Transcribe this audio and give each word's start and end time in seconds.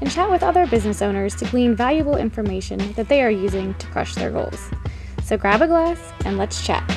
and 0.00 0.10
chat 0.10 0.30
with 0.30 0.42
other 0.42 0.66
business 0.66 1.02
owners 1.02 1.34
to 1.36 1.44
glean 1.46 1.74
valuable 1.74 2.16
information 2.16 2.92
that 2.94 3.08
they 3.08 3.22
are 3.22 3.30
using 3.30 3.74
to 3.74 3.86
crush 3.88 4.14
their 4.14 4.30
goals. 4.30 4.70
So 5.22 5.36
grab 5.36 5.62
a 5.62 5.66
glass 5.66 6.00
and 6.24 6.38
let's 6.38 6.64
chat. 6.64 6.88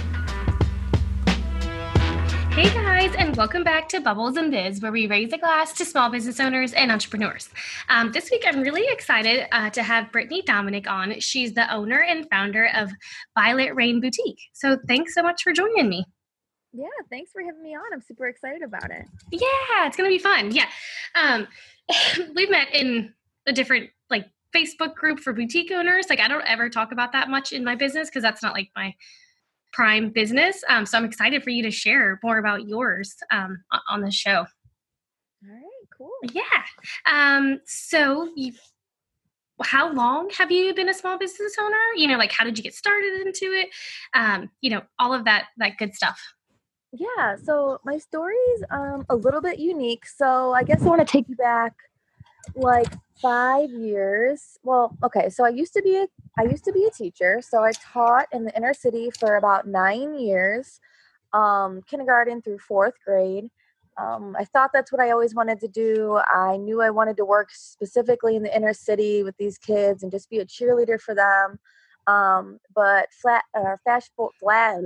Hey 2.54 2.72
guys, 2.72 3.16
and 3.18 3.36
welcome 3.36 3.64
back 3.64 3.90
to 3.90 4.00
Bubbles 4.00 4.38
and 4.38 4.52
Biz, 4.52 4.80
where 4.80 4.92
we 4.92 5.08
raise 5.08 5.34
a 5.34 5.40
glass 5.40 5.74
to 5.74 5.86
small 5.86 6.12
business 6.12 6.40
owners 6.40 6.72
and 6.74 6.92
entrepreneurs. 6.92 7.50
Um, 7.90 8.12
this 8.12 8.30
week, 8.30 8.44
I'm 8.46 8.62
really 8.62 8.86
excited 8.90 9.48
uh, 9.52 9.72
to 9.72 9.82
have 9.82 10.12
Brittany 10.12 10.44
Dominic 10.44 10.88
on. 10.88 11.20
She's 11.20 11.56
the 11.56 11.72
owner 11.74 12.04
and 12.04 12.30
founder 12.30 12.70
of 12.76 12.92
Violet 13.34 13.74
Rain 13.74 14.00
Boutique. 14.00 14.40
So, 14.54 14.78
thanks 14.88 15.16
so 15.16 15.24
much 15.24 15.42
for 15.42 15.52
joining 15.52 15.90
me. 15.90 16.06
Yeah, 16.74 16.88
thanks 17.10 17.32
for 17.32 17.42
having 17.42 17.62
me 17.62 17.76
on. 17.76 17.84
I'm 17.94 18.02
super 18.02 18.28
excited 18.28 18.64
about 18.64 18.90
it. 18.90 19.06
Yeah, 19.32 19.86
it's 19.86 19.96
gonna 19.96 20.10
be 20.10 20.18
fun. 20.18 20.52
Yeah, 20.52 20.68
um, 21.16 21.48
we've 22.36 22.50
met 22.50 22.74
in 22.74 23.14
a 23.48 23.54
different 23.54 23.90
like 24.10 24.26
Facebook 24.56 24.96
group 24.96 25.20
for 25.20 25.34
boutique 25.34 25.72
owners. 25.72 26.08
Like, 26.10 26.20
I 26.20 26.28
don't 26.28 26.46
ever 26.48 26.70
talk 26.70 26.92
about 26.92 27.12
that 27.12 27.30
much 27.30 27.52
in 27.52 27.64
my 27.64 27.76
business 27.76 28.10
because 28.10 28.24
that's 28.24 28.42
not 28.42 28.54
like 28.54 28.70
my 28.76 28.94
prime 29.72 30.10
business. 30.10 30.64
Um, 30.70 30.86
so 30.86 30.98
I'm 30.98 31.06
excited 31.06 31.44
for 31.44 31.50
you 31.50 31.64
to 31.64 31.72
share 31.72 32.20
more 32.24 32.38
about 32.38 32.68
yours 32.68 33.16
um, 33.32 33.64
on 33.90 34.02
the 34.02 34.12
show. 34.12 34.46
All 34.46 35.50
right, 35.50 35.88
cool. 35.98 36.12
Yeah. 36.32 36.44
Um, 37.12 37.60
so 37.66 38.32
you, 38.36 38.54
how 39.64 39.92
long 39.92 40.30
have 40.38 40.52
you 40.52 40.74
been 40.74 40.90
a 40.90 40.94
small 40.94 41.18
business 41.18 41.56
owner? 41.60 41.76
You 41.96 42.08
know, 42.08 42.18
like 42.18 42.32
how 42.32 42.46
did 42.46 42.58
you 42.58 42.64
get 42.64 42.76
started 42.76 43.22
into 43.26 43.46
it? 43.46 43.70
Um, 44.14 44.50
you 44.62 44.70
know, 44.70 44.84
all 45.00 45.14
of 45.14 45.26
that 45.26 45.48
that 45.58 45.78
good 45.78 45.94
stuff. 45.94 46.22
Yeah. 46.94 47.36
So 47.44 47.80
my 47.84 47.98
story's 47.98 48.64
um, 48.70 49.06
a 49.10 49.16
little 49.16 49.42
bit 49.42 49.60
unique. 49.60 50.06
So 50.06 50.54
I 50.54 50.64
guess 50.64 50.84
I 50.84 50.86
want 50.86 51.06
to 51.06 51.12
take 51.12 51.28
you 51.28 51.36
back 51.36 51.74
like 52.56 52.94
five 53.20 53.72
years. 53.72 54.60
Well, 54.64 54.96
okay, 55.04 55.30
so 55.30 55.44
I 55.44 55.50
used 55.50 55.74
to 55.74 55.82
be 55.82 55.98
a 55.98 56.08
I 56.38 56.44
used 56.44 56.64
to 56.66 56.72
be 56.72 56.86
a 56.86 56.92
teacher, 56.92 57.42
so 57.42 57.64
I 57.64 57.72
taught 57.72 58.28
in 58.32 58.44
the 58.44 58.56
inner 58.56 58.74
city 58.74 59.10
for 59.20 59.36
about 59.36 59.68
nine 59.68 60.20
years, 60.20 60.80
um, 61.32 61.82
kindergarten 61.88 62.42
through 62.42 62.60
fourth 62.60 62.96
grade. 63.06 63.50
Um, 63.98 64.36
I 64.38 64.46
thought 64.46 64.72
that's 64.74 64.92
what 64.92 65.02
I 65.02 65.12
always 65.12 65.36
wanted 65.36 65.60
to 65.62 65.68
do. 65.68 66.20
I 66.34 66.58
knew 66.58 66.82
I 66.82 66.90
wanted 66.90 67.18
to 67.18 67.26
work 67.26 67.50
specifically 67.52 68.36
in 68.36 68.42
the 68.44 68.56
inner 68.56 68.74
city 68.74 69.24
with 69.24 69.38
these 69.38 69.60
kids 69.60 70.02
and 70.02 70.12
just 70.12 70.30
be 70.30 70.40
a 70.40 70.46
cheerleader 70.46 71.00
for 71.00 71.14
them. 71.14 71.60
Um, 72.08 72.60
but 72.76 73.08
flat, 73.22 73.44
uh, 73.58 73.78
fast 73.86 74.12
forward, 74.16 74.34
flat, 74.40 74.82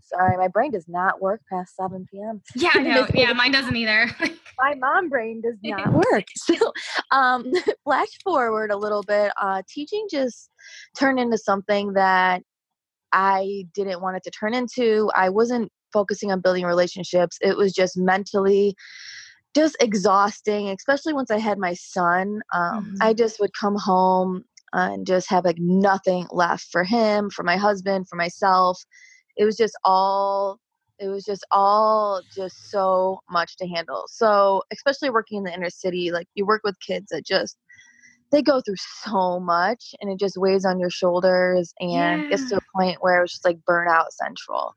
sorry, 0.00 0.36
my 0.36 0.48
brain 0.48 0.70
does 0.70 0.86
not 0.88 1.20
work 1.20 1.40
past 1.50 1.76
7 1.76 2.06
p.m. 2.10 2.42
Yeah, 2.54 2.70
I 2.74 2.78
know. 2.82 3.06
yeah, 3.14 3.32
mine 3.32 3.52
doesn't 3.52 3.76
either. 3.76 4.10
my 4.58 4.74
mom 4.74 5.08
brain 5.08 5.42
does 5.42 5.56
not 5.62 5.92
work. 5.92 6.24
So, 6.36 6.72
um, 7.10 7.52
flash 7.84 8.18
forward 8.22 8.70
a 8.70 8.76
little 8.76 9.02
bit, 9.02 9.32
uh, 9.40 9.62
teaching 9.68 10.06
just 10.10 10.50
turned 10.98 11.18
into 11.18 11.38
something 11.38 11.92
that 11.94 12.42
I 13.12 13.66
didn't 13.74 14.00
want 14.00 14.16
it 14.16 14.22
to 14.24 14.30
turn 14.30 14.54
into. 14.54 15.10
I 15.14 15.30
wasn't 15.30 15.70
focusing 15.92 16.32
on 16.32 16.40
building 16.40 16.64
relationships. 16.64 17.38
It 17.40 17.56
was 17.56 17.72
just 17.72 17.96
mentally 17.96 18.74
just 19.54 19.76
exhausting, 19.80 20.68
especially 20.70 21.12
once 21.12 21.30
I 21.30 21.38
had 21.38 21.58
my 21.58 21.74
son. 21.74 22.40
Um, 22.52 22.84
mm-hmm. 22.84 22.96
I 23.00 23.12
just 23.12 23.38
would 23.38 23.52
come 23.58 23.76
home 23.76 24.44
and 24.74 25.06
just 25.06 25.30
have 25.30 25.44
like 25.44 25.58
nothing 25.58 26.26
left 26.30 26.66
for 26.70 26.84
him, 26.84 27.30
for 27.30 27.42
my 27.42 27.56
husband, 27.56 28.08
for 28.08 28.16
myself. 28.16 28.84
It 29.36 29.44
was 29.44 29.56
just 29.56 29.76
all 29.84 30.58
it 30.98 31.08
was 31.08 31.24
just 31.24 31.44
all 31.50 32.22
just 32.34 32.70
so 32.70 33.20
much 33.30 33.56
to 33.56 33.66
handle. 33.66 34.04
So, 34.08 34.62
especially 34.72 35.10
working 35.10 35.38
in 35.38 35.44
the 35.44 35.54
inner 35.54 35.70
city, 35.70 36.12
like 36.12 36.28
you 36.34 36.46
work 36.46 36.62
with 36.64 36.78
kids 36.80 37.06
that 37.10 37.24
just 37.24 37.56
they 38.30 38.42
go 38.42 38.60
through 38.60 38.76
so 38.76 39.38
much 39.40 39.94
and 40.00 40.10
it 40.10 40.18
just 40.18 40.36
weighs 40.36 40.64
on 40.64 40.80
your 40.80 40.90
shoulders 40.90 41.72
and 41.78 42.22
yeah. 42.22 42.28
it's 42.30 42.48
to 42.50 42.56
a 42.56 42.60
point 42.76 42.98
where 43.00 43.18
it 43.18 43.22
was 43.22 43.32
just 43.32 43.44
like 43.44 43.58
burnout 43.68 44.10
central. 44.10 44.74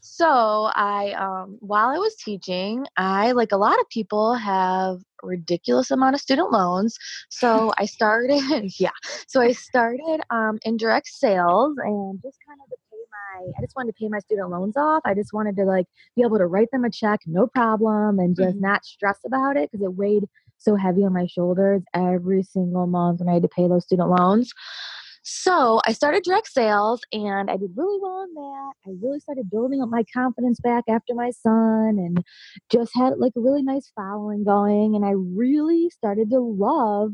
So 0.00 0.70
I, 0.74 1.12
um, 1.12 1.58
while 1.60 1.88
I 1.88 1.98
was 1.98 2.14
teaching, 2.16 2.86
I, 2.96 3.32
like 3.32 3.52
a 3.52 3.56
lot 3.56 3.78
of 3.78 3.88
people, 3.90 4.34
have 4.34 4.98
ridiculous 5.22 5.90
amount 5.90 6.14
of 6.14 6.20
student 6.20 6.50
loans. 6.52 6.96
So 7.32 7.72
I 7.78 7.86
started, 7.86 8.70
yeah. 8.78 8.90
So 9.26 9.40
I 9.40 9.52
started 9.52 10.20
um, 10.30 10.58
indirect 10.64 11.08
sales 11.08 11.74
and 11.78 12.20
just 12.22 12.38
kind 12.46 12.60
of 12.62 12.68
to 12.68 12.76
pay 12.90 12.98
my, 13.10 13.52
I 13.56 13.62
just 13.62 13.74
wanted 13.76 13.92
to 13.92 13.98
pay 13.98 14.08
my 14.08 14.18
student 14.18 14.50
loans 14.50 14.76
off. 14.76 15.02
I 15.04 15.14
just 15.14 15.32
wanted 15.32 15.56
to 15.56 15.64
like 15.64 15.86
be 16.16 16.22
able 16.22 16.38
to 16.38 16.46
write 16.46 16.68
them 16.70 16.84
a 16.84 16.90
check, 16.90 17.20
no 17.26 17.46
problem, 17.46 18.18
and 18.18 18.36
just 18.36 18.56
mm-hmm. 18.56 18.66
not 18.66 18.84
stress 18.84 19.18
about 19.24 19.56
it 19.56 19.70
because 19.70 19.84
it 19.84 19.94
weighed 19.94 20.24
so 20.58 20.76
heavy 20.76 21.04
on 21.04 21.14
my 21.14 21.26
shoulders 21.26 21.82
every 21.94 22.42
single 22.42 22.86
month 22.86 23.20
when 23.20 23.28
I 23.28 23.34
had 23.34 23.42
to 23.42 23.48
pay 23.48 23.66
those 23.66 23.84
student 23.84 24.10
loans. 24.10 24.52
So 25.32 25.80
I 25.86 25.92
started 25.92 26.24
direct 26.24 26.48
sales 26.48 27.02
and 27.12 27.48
I 27.48 27.56
did 27.56 27.70
really 27.76 28.00
well 28.02 28.26
on 28.26 28.34
that. 28.34 28.72
I 28.84 28.94
really 29.00 29.20
started 29.20 29.48
building 29.48 29.80
up 29.80 29.88
my 29.88 30.02
confidence 30.12 30.58
back 30.58 30.82
after 30.88 31.14
my 31.14 31.30
son 31.30 31.98
and 32.00 32.24
just 32.68 32.90
had 32.96 33.16
like 33.16 33.34
a 33.36 33.40
really 33.40 33.62
nice 33.62 33.92
following 33.94 34.42
going. 34.42 34.96
And 34.96 35.04
I 35.04 35.12
really 35.12 35.88
started 35.90 36.30
to 36.30 36.40
love 36.40 37.12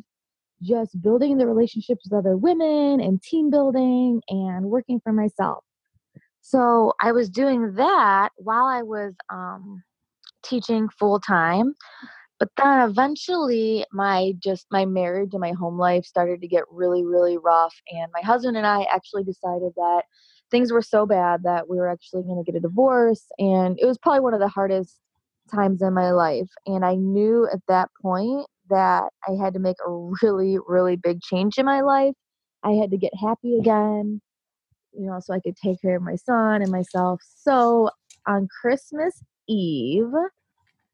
just 0.63 0.99
building 1.03 1.37
the 1.37 1.47
relationships 1.47 2.07
with 2.11 2.19
other 2.19 2.39
women 2.39 3.03
and 3.03 3.21
team 3.21 3.51
building 3.51 4.23
and 4.31 4.65
working 4.65 4.99
for 5.05 5.13
myself. 5.13 5.63
So 6.41 6.95
I 7.03 7.13
was 7.13 7.29
doing 7.29 7.75
that 7.75 8.31
while 8.37 8.65
I 8.65 8.81
was 8.81 9.13
um, 9.31 9.83
teaching 10.43 10.89
full 10.99 11.21
time. 11.21 11.75
But 12.39 12.51
then 12.57 12.89
eventually 12.89 13.87
my 13.93 14.35
just 14.43 14.67
my 14.71 14.85
marriage 14.85 15.31
and 15.33 15.41
my 15.41 15.53
home 15.53 15.79
life 15.79 16.05
started 16.05 16.41
to 16.43 16.49
get 16.49 16.65
really, 16.71 17.05
really 17.05 17.39
rough. 17.39 17.75
And 17.91 18.11
my 18.13 18.21
husband 18.21 18.57
and 18.57 18.67
I 18.67 18.87
actually 18.93 19.25
decided 19.25 19.73
that 19.77 20.03
things 20.51 20.71
were 20.71 20.83
so 20.83 21.07
bad 21.07 21.43
that 21.45 21.69
we 21.69 21.79
were 21.79 21.89
actually 21.89 22.23
going 22.23 22.43
to 22.43 22.51
get 22.51 22.59
a 22.59 22.61
divorce. 22.61 23.25
And 23.39 23.79
it 23.81 23.87
was 23.87 23.99
probably 23.99 24.21
one 24.21 24.35
of 24.35 24.41
the 24.41 24.49
hardest 24.49 24.99
times 25.53 25.81
in 25.83 25.95
my 25.95 26.11
life. 26.11 26.51
And 26.67 26.85
I 26.85 26.95
knew 26.95 27.49
at 27.53 27.61
that 27.69 27.89
point 28.03 28.47
that 28.69 29.11
I 29.29 29.33
had 29.43 29.55
to 29.55 29.61
make 29.61 29.77
a 29.87 29.91
really, 30.23 30.59
really 30.67 30.97
big 30.97 31.23
change 31.23 31.59
in 31.59 31.67
my 31.67 31.81
life. 31.81 32.15
I 32.63 32.73
had 32.73 32.91
to 32.91 32.99
get 32.99 33.13
happy 33.21 33.59
again, 33.59 34.21
you 34.93 35.07
know, 35.07 35.21
so 35.21 35.35
I 35.35 35.41
could 35.41 35.57
take 35.57 35.81
care 35.81 35.97
of 35.97 36.03
my 36.03 36.17
son 36.17 36.63
and 36.63 36.71
myself. 36.71 37.21
So 37.25 37.91
on 38.27 38.49
Christmas 38.61 39.23
Eve, 39.49 40.13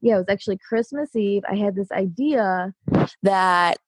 yeah, 0.03 0.17
it 0.17 0.19
was 0.19 0.29
actually 0.29 0.59
Christmas 0.59 1.15
Eve. 1.17 1.43
I 1.49 1.55
had 1.55 1.77
this 1.77 1.91
idea 1.93 2.75
that 3.23 3.79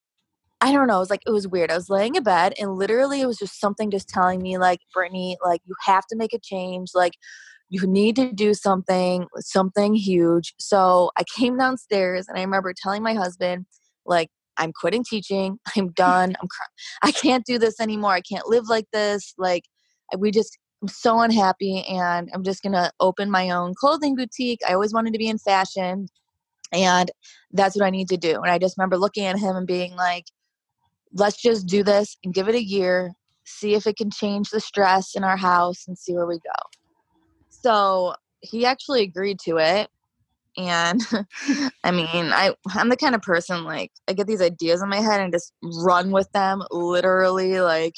I 0.60 0.72
don't 0.72 0.86
know, 0.86 0.96
it 0.96 1.00
was 1.00 1.10
like 1.10 1.24
it 1.26 1.30
was 1.30 1.46
weird. 1.46 1.70
I 1.70 1.74
was 1.74 1.90
laying 1.90 2.14
in 2.14 2.22
bed 2.22 2.54
and 2.58 2.76
literally 2.76 3.20
it 3.20 3.26
was 3.26 3.36
just 3.36 3.60
something 3.60 3.90
just 3.90 4.08
telling 4.08 4.40
me 4.40 4.56
like, 4.56 4.78
Brittany, 4.94 5.36
like 5.44 5.60
you 5.66 5.74
have 5.84 6.06
to 6.06 6.16
make 6.16 6.32
a 6.32 6.38
change. 6.38 6.90
Like 6.94 7.14
you 7.68 7.86
need 7.86 8.16
to 8.16 8.32
do 8.32 8.54
something, 8.54 9.26
something 9.40 9.94
huge. 9.94 10.54
So 10.58 11.10
I 11.18 11.24
came 11.36 11.58
downstairs 11.58 12.28
and 12.28 12.38
I 12.38 12.42
remember 12.42 12.72
telling 12.74 13.02
my 13.02 13.14
husband, 13.14 13.66
like, 14.06 14.30
I'm 14.56 14.72
quitting 14.72 15.04
teaching. 15.04 15.58
I'm 15.76 15.90
done. 15.90 16.36
I'm 16.40 16.48
cr- 16.48 16.72
I 17.02 17.10
can't 17.10 17.44
do 17.44 17.58
this 17.58 17.80
anymore. 17.80 18.12
I 18.12 18.20
can't 18.20 18.46
live 18.46 18.68
like 18.68 18.86
this. 18.92 19.34
Like 19.36 19.64
we 20.16 20.30
just 20.30 20.56
I'm 20.84 20.88
so 20.88 21.20
unhappy 21.20 21.82
and 21.88 22.28
I'm 22.34 22.44
just 22.44 22.62
going 22.62 22.74
to 22.74 22.92
open 23.00 23.30
my 23.30 23.48
own 23.48 23.72
clothing 23.74 24.14
boutique. 24.14 24.60
I 24.68 24.74
always 24.74 24.92
wanted 24.92 25.14
to 25.14 25.18
be 25.18 25.28
in 25.28 25.38
fashion 25.38 26.08
and 26.74 27.10
that's 27.52 27.74
what 27.74 27.86
I 27.86 27.88
need 27.88 28.10
to 28.10 28.18
do. 28.18 28.42
And 28.42 28.50
I 28.50 28.58
just 28.58 28.76
remember 28.76 28.98
looking 28.98 29.24
at 29.24 29.38
him 29.38 29.56
and 29.56 29.66
being 29.66 29.96
like, 29.96 30.26
let's 31.14 31.40
just 31.40 31.66
do 31.66 31.82
this 31.82 32.18
and 32.22 32.34
give 32.34 32.50
it 32.50 32.54
a 32.54 32.62
year, 32.62 33.14
see 33.44 33.72
if 33.72 33.86
it 33.86 33.96
can 33.96 34.10
change 34.10 34.50
the 34.50 34.60
stress 34.60 35.14
in 35.14 35.24
our 35.24 35.38
house 35.38 35.86
and 35.88 35.96
see 35.96 36.12
where 36.12 36.26
we 36.26 36.34
go. 36.34 36.68
So 37.48 38.14
he 38.40 38.66
actually 38.66 39.04
agreed 39.04 39.38
to 39.46 39.56
it. 39.56 39.88
And 40.58 41.00
I 41.82 41.92
mean, 41.92 42.06
I 42.12 42.54
I'm 42.74 42.90
the 42.90 42.98
kind 42.98 43.14
of 43.14 43.22
person 43.22 43.64
like 43.64 43.90
I 44.06 44.12
get 44.12 44.26
these 44.26 44.42
ideas 44.42 44.82
in 44.82 44.90
my 44.90 45.00
head 45.00 45.22
and 45.22 45.32
just 45.32 45.54
run 45.62 46.10
with 46.10 46.30
them 46.32 46.62
literally 46.70 47.62
like 47.62 47.94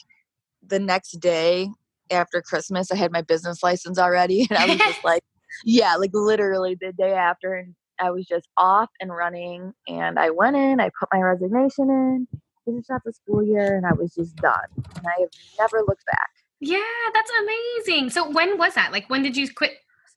the 0.64 0.78
next 0.78 1.18
day 1.18 1.68
after 2.10 2.42
Christmas, 2.42 2.90
I 2.90 2.96
had 2.96 3.12
my 3.12 3.22
business 3.22 3.62
license 3.62 3.98
already. 3.98 4.46
And 4.50 4.58
I 4.58 4.66
was 4.66 4.78
just 4.78 5.04
like, 5.04 5.22
yeah, 5.64 5.96
like 5.96 6.10
literally 6.12 6.76
the 6.80 6.92
day 6.92 7.12
after. 7.12 7.54
And 7.54 7.74
I 7.98 8.10
was 8.10 8.26
just 8.26 8.48
off 8.56 8.90
and 9.00 9.14
running. 9.14 9.72
And 9.88 10.18
I 10.18 10.30
went 10.30 10.56
in, 10.56 10.80
I 10.80 10.90
put 10.98 11.08
my 11.12 11.20
resignation 11.20 11.90
in, 11.90 12.28
finished 12.64 12.90
out 12.90 13.02
the 13.04 13.12
school 13.12 13.42
year, 13.42 13.76
and 13.76 13.86
I 13.86 13.92
was 13.92 14.14
just 14.14 14.36
done. 14.36 14.66
And 14.76 15.06
I 15.06 15.20
have 15.20 15.30
never 15.58 15.84
looked 15.86 16.06
back. 16.06 16.30
Yeah, 16.60 16.80
that's 17.12 17.30
amazing. 17.40 18.10
So 18.10 18.30
when 18.30 18.58
was 18.58 18.74
that? 18.74 18.92
Like 18.92 19.08
when 19.10 19.22
did 19.22 19.36
you 19.36 19.52
quit? 19.52 19.72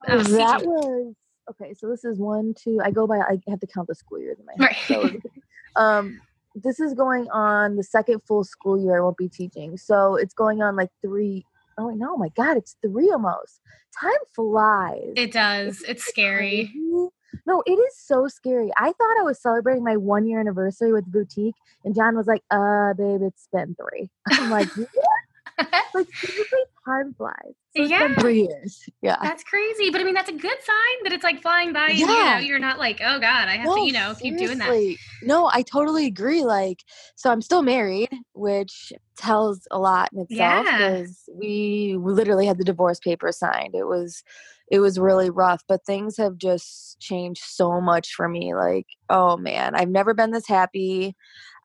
Uh, 0.08 0.24
that 0.24 0.66
was 0.66 1.14
okay. 1.50 1.74
So 1.74 1.90
this 1.90 2.06
is 2.06 2.18
one, 2.18 2.54
two. 2.58 2.80
I 2.84 2.92
go 2.92 3.06
by. 3.08 3.18
I 3.18 3.40
have 3.50 3.60
to 3.60 3.68
count 3.68 3.88
the 3.88 3.96
school 3.96 4.20
years 4.20 4.38
in 4.40 4.46
my 4.46 4.54
head. 4.54 4.62
Right. 4.62 4.78
So, 4.88 5.20
um, 5.82 6.22
this 6.56 6.80
is 6.80 6.94
going 6.94 7.30
on 7.32 7.76
the 7.76 7.84
second 7.84 8.22
full 8.28 8.44
school 8.44 8.82
year 8.82 8.98
I 8.98 9.02
won't 9.02 9.18
be 9.18 9.30
teaching. 9.30 9.78
So 9.78 10.16
it's 10.16 10.34
going 10.34 10.62
on 10.62 10.76
like 10.76 10.90
three 11.02 11.46
oh 11.80 11.90
no, 11.90 12.18
my 12.18 12.30
God, 12.30 12.58
it's 12.58 12.76
three 12.82 13.10
almost. 13.10 13.62
Time 14.00 14.12
flies. 14.36 15.14
It 15.16 15.32
does. 15.32 15.82
It's, 15.82 15.90
it's 15.90 16.06
scary. 16.06 16.72
No, 17.46 17.64
it 17.66 17.72
is 17.74 17.98
so 17.98 18.28
scary. 18.28 18.72
I 18.78 18.92
thought 18.92 19.20
I 19.20 19.24
was 19.24 19.42
celebrating 19.42 19.84
my 19.84 19.98
one 19.98 20.28
year 20.28 20.40
anniversary 20.40 20.92
with 20.92 21.06
the 21.06 21.12
boutique, 21.12 21.56
and 21.84 21.96
John 21.96 22.16
was 22.16 22.28
like, 22.28 22.44
uh, 22.52 22.94
babe, 22.94 23.22
it's 23.24 23.48
been 23.52 23.76
three. 23.76 24.10
I'm 24.32 24.50
like, 24.50 24.68
what? 24.76 24.88
like 25.94 26.08
seriously, 26.16 26.60
time 26.86 27.14
flies. 27.14 27.54
So 27.76 27.84
yeah, 27.84 28.14
three 28.16 28.48
years. 28.48 28.90
Yeah, 29.02 29.18
that's 29.22 29.44
crazy. 29.44 29.90
But 29.90 30.02
I 30.02 30.04
mean, 30.04 30.14
that's 30.14 30.30
a 30.30 30.34
good 30.34 30.42
sign 30.64 31.04
that 31.04 31.14
it's 31.14 31.24
like 31.24 31.42
flying 31.42 31.74
by. 31.74 31.90
And, 31.90 32.00
yeah, 32.00 32.08
you 32.08 32.42
know, 32.42 32.48
you're 32.48 32.60
not 32.60 32.80
like, 32.80 33.02
oh 33.02 33.20
god, 33.20 33.48
I 33.48 33.58
have 33.58 33.66
no, 33.66 33.76
to, 33.76 33.82
you 33.82 33.92
know, 33.92 34.14
seriously. 34.14 34.30
keep 34.30 34.38
doing 34.38 34.58
that. 34.60 34.96
No, 35.24 35.50
I 35.52 35.62
totally 35.62 36.06
agree. 36.08 36.44
Like, 36.44 36.84
so 37.16 37.32
I'm 37.32 37.42
still 37.42 37.62
married, 37.62 38.10
which 38.34 38.94
tells 39.20 39.68
a 39.70 39.78
lot 39.78 40.10
in 40.14 40.22
itself 40.22 40.66
because 40.66 41.24
yeah. 41.28 41.36
we 41.38 41.98
literally 42.00 42.46
had 42.46 42.58
the 42.58 42.64
divorce 42.64 43.00
papers 43.00 43.38
signed. 43.38 43.76
It 43.76 43.86
was 43.86 44.24
it 44.72 44.80
was 44.80 45.00
really 45.00 45.30
rough, 45.30 45.64
but 45.68 45.86
things 45.86 46.16
have 46.18 46.38
just 46.38 47.00
changed 47.00 47.44
so 47.44 47.82
much 47.82 48.14
for 48.14 48.30
me. 48.30 48.54
Like, 48.54 48.86
oh 49.10 49.36
man, 49.36 49.76
I've 49.76 49.90
never 49.90 50.14
been 50.14 50.32
this 50.32 50.48
happy. 50.48 51.16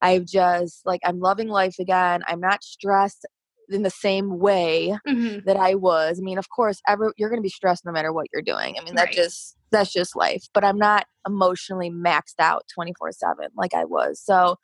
I've 0.02 0.24
just 0.24 0.84
like 0.84 1.00
I'm 1.04 1.20
loving 1.20 1.48
life 1.48 1.76
again. 1.78 2.22
I'm 2.26 2.40
not 2.40 2.64
stressed 2.64 3.26
in 3.70 3.82
the 3.82 3.90
same 3.90 4.38
way 4.38 4.96
mm-hmm. 5.06 5.38
that 5.46 5.56
I 5.56 5.74
was. 5.74 6.18
I 6.18 6.22
mean, 6.22 6.38
of 6.38 6.48
course, 6.50 6.80
ever 6.88 7.12
you're 7.16 7.30
going 7.30 7.40
to 7.40 7.42
be 7.42 7.48
stressed 7.48 7.84
no 7.84 7.92
matter 7.92 8.12
what 8.12 8.26
you're 8.32 8.42
doing. 8.42 8.76
I 8.78 8.84
mean, 8.84 8.94
that 8.96 9.06
right. 9.06 9.14
just 9.14 9.56
that's 9.70 9.92
just 9.92 10.16
life. 10.16 10.44
But 10.52 10.64
I'm 10.64 10.78
not 10.78 11.06
emotionally 11.26 11.90
maxed 11.90 12.40
out 12.40 12.64
24 12.74 13.12
seven 13.12 13.48
like 13.56 13.74
I 13.74 13.84
was. 13.84 14.20
So, 14.22 14.56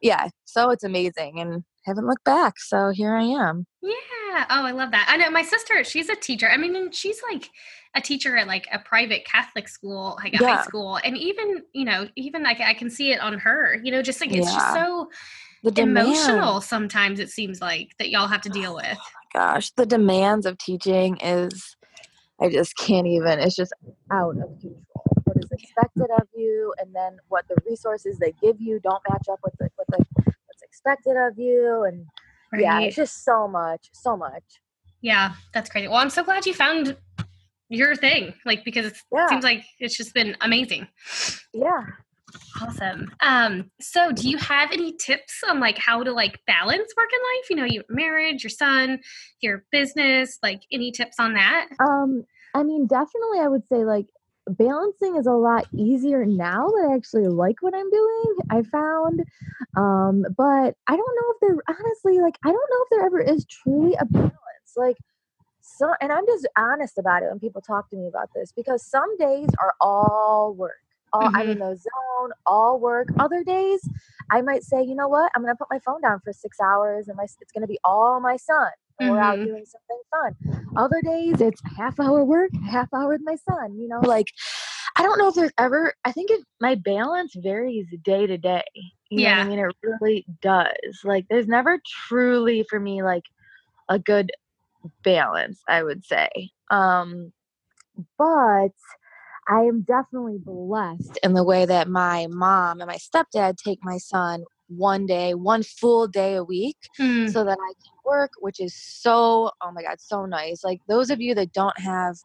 yeah. 0.00 0.28
So 0.44 0.70
it's 0.70 0.84
amazing, 0.84 1.40
and 1.40 1.64
haven't 1.86 2.06
looked 2.06 2.24
back. 2.24 2.58
So 2.58 2.90
here 2.90 3.14
I 3.14 3.22
am. 3.22 3.66
Yeah. 3.82 4.46
Oh, 4.50 4.64
I 4.64 4.72
love 4.72 4.90
that. 4.90 5.06
I 5.08 5.16
know 5.16 5.30
my 5.30 5.42
sister. 5.42 5.82
She's 5.84 6.08
a 6.08 6.16
teacher. 6.16 6.48
I 6.48 6.56
mean, 6.56 6.90
she's 6.92 7.20
like 7.30 7.50
a 7.94 8.00
teacher 8.00 8.36
at 8.36 8.46
like 8.46 8.66
a 8.72 8.78
private 8.78 9.24
Catholic 9.24 9.68
school, 9.68 10.18
like 10.22 10.34
a 10.34 10.38
yeah. 10.40 10.56
high 10.56 10.62
school, 10.64 10.98
and 11.02 11.16
even 11.16 11.62
you 11.72 11.84
know, 11.84 12.08
even 12.16 12.42
like 12.42 12.60
I 12.60 12.74
can 12.74 12.90
see 12.90 13.12
it 13.12 13.20
on 13.20 13.38
her. 13.38 13.80
You 13.82 13.92
know, 13.92 14.02
just 14.02 14.20
like 14.20 14.32
it's 14.32 14.46
yeah. 14.46 14.54
just 14.54 14.74
so 14.74 15.10
the 15.62 15.82
emotional 15.82 16.60
sometimes 16.60 17.18
it 17.18 17.30
seems 17.30 17.60
like 17.60 17.96
that 17.98 18.10
y'all 18.10 18.28
have 18.28 18.42
to 18.42 18.50
deal 18.50 18.72
oh 18.72 18.76
with. 18.76 18.98
Oh 18.98 19.10
my 19.34 19.40
gosh, 19.40 19.70
the 19.70 19.86
demands 19.86 20.44
of 20.44 20.58
teaching 20.58 21.18
is 21.18 21.76
I 22.40 22.50
just 22.50 22.76
can't 22.76 23.06
even. 23.06 23.38
It's 23.38 23.56
just 23.56 23.72
out 24.12 24.36
of 24.36 24.60
control. 24.60 24.82
What 25.24 25.36
is 25.38 25.50
expected 25.50 26.08
of 26.18 26.28
you, 26.34 26.74
and 26.78 26.94
then 26.94 27.18
what 27.28 27.46
the 27.48 27.56
resources 27.68 28.18
they 28.18 28.34
give 28.42 28.60
you 28.60 28.80
don't 28.80 29.02
match 29.08 29.26
up 29.30 29.38
with 29.42 29.54
the, 29.58 29.70
with 29.78 29.86
the 29.88 30.32
expected 30.86 31.16
of 31.16 31.38
you, 31.38 31.84
and 31.84 32.06
right. 32.52 32.62
yeah, 32.62 32.80
it's 32.80 32.96
just 32.96 33.24
so 33.24 33.48
much, 33.48 33.88
so 33.92 34.16
much. 34.16 34.44
Yeah, 35.00 35.32
that's 35.52 35.70
crazy. 35.70 35.88
Well, 35.88 35.98
I'm 35.98 36.10
so 36.10 36.22
glad 36.22 36.46
you 36.46 36.54
found 36.54 36.96
your 37.68 37.96
thing, 37.96 38.34
like 38.44 38.64
because 38.64 38.86
it 38.86 38.96
yeah. 39.12 39.28
seems 39.28 39.44
like 39.44 39.64
it's 39.78 39.96
just 39.96 40.14
been 40.14 40.36
amazing. 40.40 40.86
Yeah, 41.52 41.82
Awesome. 42.60 43.08
Um, 43.20 43.70
so 43.80 44.12
do 44.12 44.28
you 44.28 44.36
have 44.38 44.72
any 44.72 44.92
tips 44.92 45.40
on 45.48 45.60
like 45.60 45.78
how 45.78 46.02
to 46.02 46.12
like 46.12 46.38
balance 46.46 46.92
work 46.96 47.08
and 47.12 47.22
life? 47.22 47.50
You 47.50 47.56
know, 47.56 47.64
your 47.64 47.84
marriage, 47.88 48.42
your 48.42 48.50
son, 48.50 49.00
your 49.40 49.64
business, 49.70 50.38
like 50.42 50.62
any 50.72 50.90
tips 50.90 51.18
on 51.18 51.34
that? 51.34 51.68
Um, 51.80 52.24
I 52.54 52.62
mean, 52.62 52.86
definitely 52.86 53.40
I 53.40 53.48
would 53.48 53.66
say 53.68 53.84
like 53.84 54.06
balancing 54.48 55.16
is 55.16 55.26
a 55.26 55.32
lot 55.32 55.66
easier 55.72 56.24
now 56.24 56.68
that 56.68 56.88
I 56.90 56.94
actually 56.94 57.28
like 57.28 57.62
what 57.62 57.74
I'm 57.74 57.90
doing. 57.90 58.36
I 58.50 58.62
found, 58.62 59.24
um, 59.76 60.24
but 60.36 60.74
I 60.86 60.96
don't 60.96 61.16
know 61.16 61.34
if 61.34 61.40
there 61.40 61.56
honestly 61.68 62.20
like 62.20 62.38
I 62.44 62.48
don't 62.48 62.70
know 62.70 62.82
if 62.82 62.88
there 62.90 63.06
ever 63.06 63.20
is 63.20 63.44
truly 63.46 63.94
a 63.98 64.04
balance. 64.04 64.32
Like 64.76 64.96
so, 65.60 65.92
and 66.00 66.12
I'm 66.12 66.26
just 66.26 66.46
honest 66.56 66.98
about 66.98 67.22
it 67.22 67.30
when 67.30 67.40
people 67.40 67.60
talk 67.60 67.90
to 67.90 67.96
me 67.96 68.06
about 68.06 68.30
this 68.34 68.52
because 68.52 68.84
some 68.84 69.16
days 69.18 69.48
are 69.60 69.74
all 69.80 70.54
work 70.54 70.80
all 71.12 71.28
mm-hmm. 71.28 71.36
I'm 71.36 71.50
in 71.50 71.58
the 71.58 71.76
zone, 71.76 72.32
all 72.44 72.78
work. 72.80 73.08
Other 73.18 73.42
days, 73.42 73.88
I 74.30 74.42
might 74.42 74.64
say, 74.64 74.82
you 74.82 74.94
know 74.94 75.08
what, 75.08 75.30
I'm 75.34 75.42
gonna 75.42 75.56
put 75.56 75.68
my 75.70 75.78
phone 75.78 76.00
down 76.00 76.20
for 76.20 76.32
six 76.32 76.58
hours, 76.60 77.08
and 77.08 77.16
my 77.16 77.24
it's 77.24 77.52
gonna 77.52 77.66
be 77.66 77.78
all 77.84 78.20
my 78.20 78.36
son. 78.36 78.68
Mm-hmm. 79.00 79.10
We're 79.10 79.20
out 79.20 79.36
doing 79.42 79.64
something 79.64 80.02
fun. 80.10 80.66
Other 80.76 81.02
days, 81.02 81.40
it's 81.40 81.60
half 81.76 82.00
hour 82.00 82.24
work, 82.24 82.50
half 82.70 82.88
hour 82.94 83.08
with 83.08 83.20
my 83.24 83.36
son. 83.48 83.78
You 83.78 83.88
know, 83.88 84.00
like 84.00 84.28
I 84.96 85.02
don't 85.02 85.18
know 85.18 85.28
if 85.28 85.34
there's 85.34 85.52
ever. 85.58 85.94
I 86.04 86.12
think 86.12 86.30
it 86.30 86.40
my 86.60 86.74
balance 86.76 87.34
varies 87.36 87.86
day 88.02 88.26
to 88.26 88.38
day. 88.38 88.64
You 89.10 89.22
yeah, 89.22 89.40
I 89.40 89.44
mean, 89.44 89.58
it 89.58 89.76
really 89.82 90.24
does. 90.40 91.00
Like, 91.04 91.26
there's 91.28 91.46
never 91.46 91.78
truly 92.08 92.64
for 92.68 92.80
me 92.80 93.02
like 93.02 93.24
a 93.88 93.98
good 93.98 94.32
balance. 95.04 95.60
I 95.68 95.82
would 95.82 96.04
say, 96.04 96.28
um, 96.70 97.32
but 98.18 98.72
I 99.48 99.60
am 99.60 99.82
definitely 99.82 100.38
blessed 100.38 101.18
in 101.22 101.34
the 101.34 101.44
way 101.44 101.66
that 101.66 101.88
my 101.88 102.26
mom 102.30 102.80
and 102.80 102.88
my 102.88 102.96
stepdad 102.96 103.56
take 103.56 103.78
my 103.82 103.98
son 103.98 104.44
one 104.68 105.06
day, 105.06 105.34
one 105.34 105.62
full 105.62 106.08
day 106.08 106.34
a 106.34 106.44
week 106.44 106.76
mm. 106.98 107.30
so 107.30 107.44
that 107.44 107.58
I 107.60 107.72
can 107.72 107.94
work, 108.04 108.32
which 108.40 108.60
is 108.60 108.74
so, 108.74 109.50
oh 109.62 109.72
my 109.72 109.82
God, 109.82 110.00
so 110.00 110.26
nice. 110.26 110.64
Like 110.64 110.80
those 110.88 111.10
of 111.10 111.20
you 111.20 111.34
that 111.34 111.52
don't 111.52 111.78
have 111.78 112.16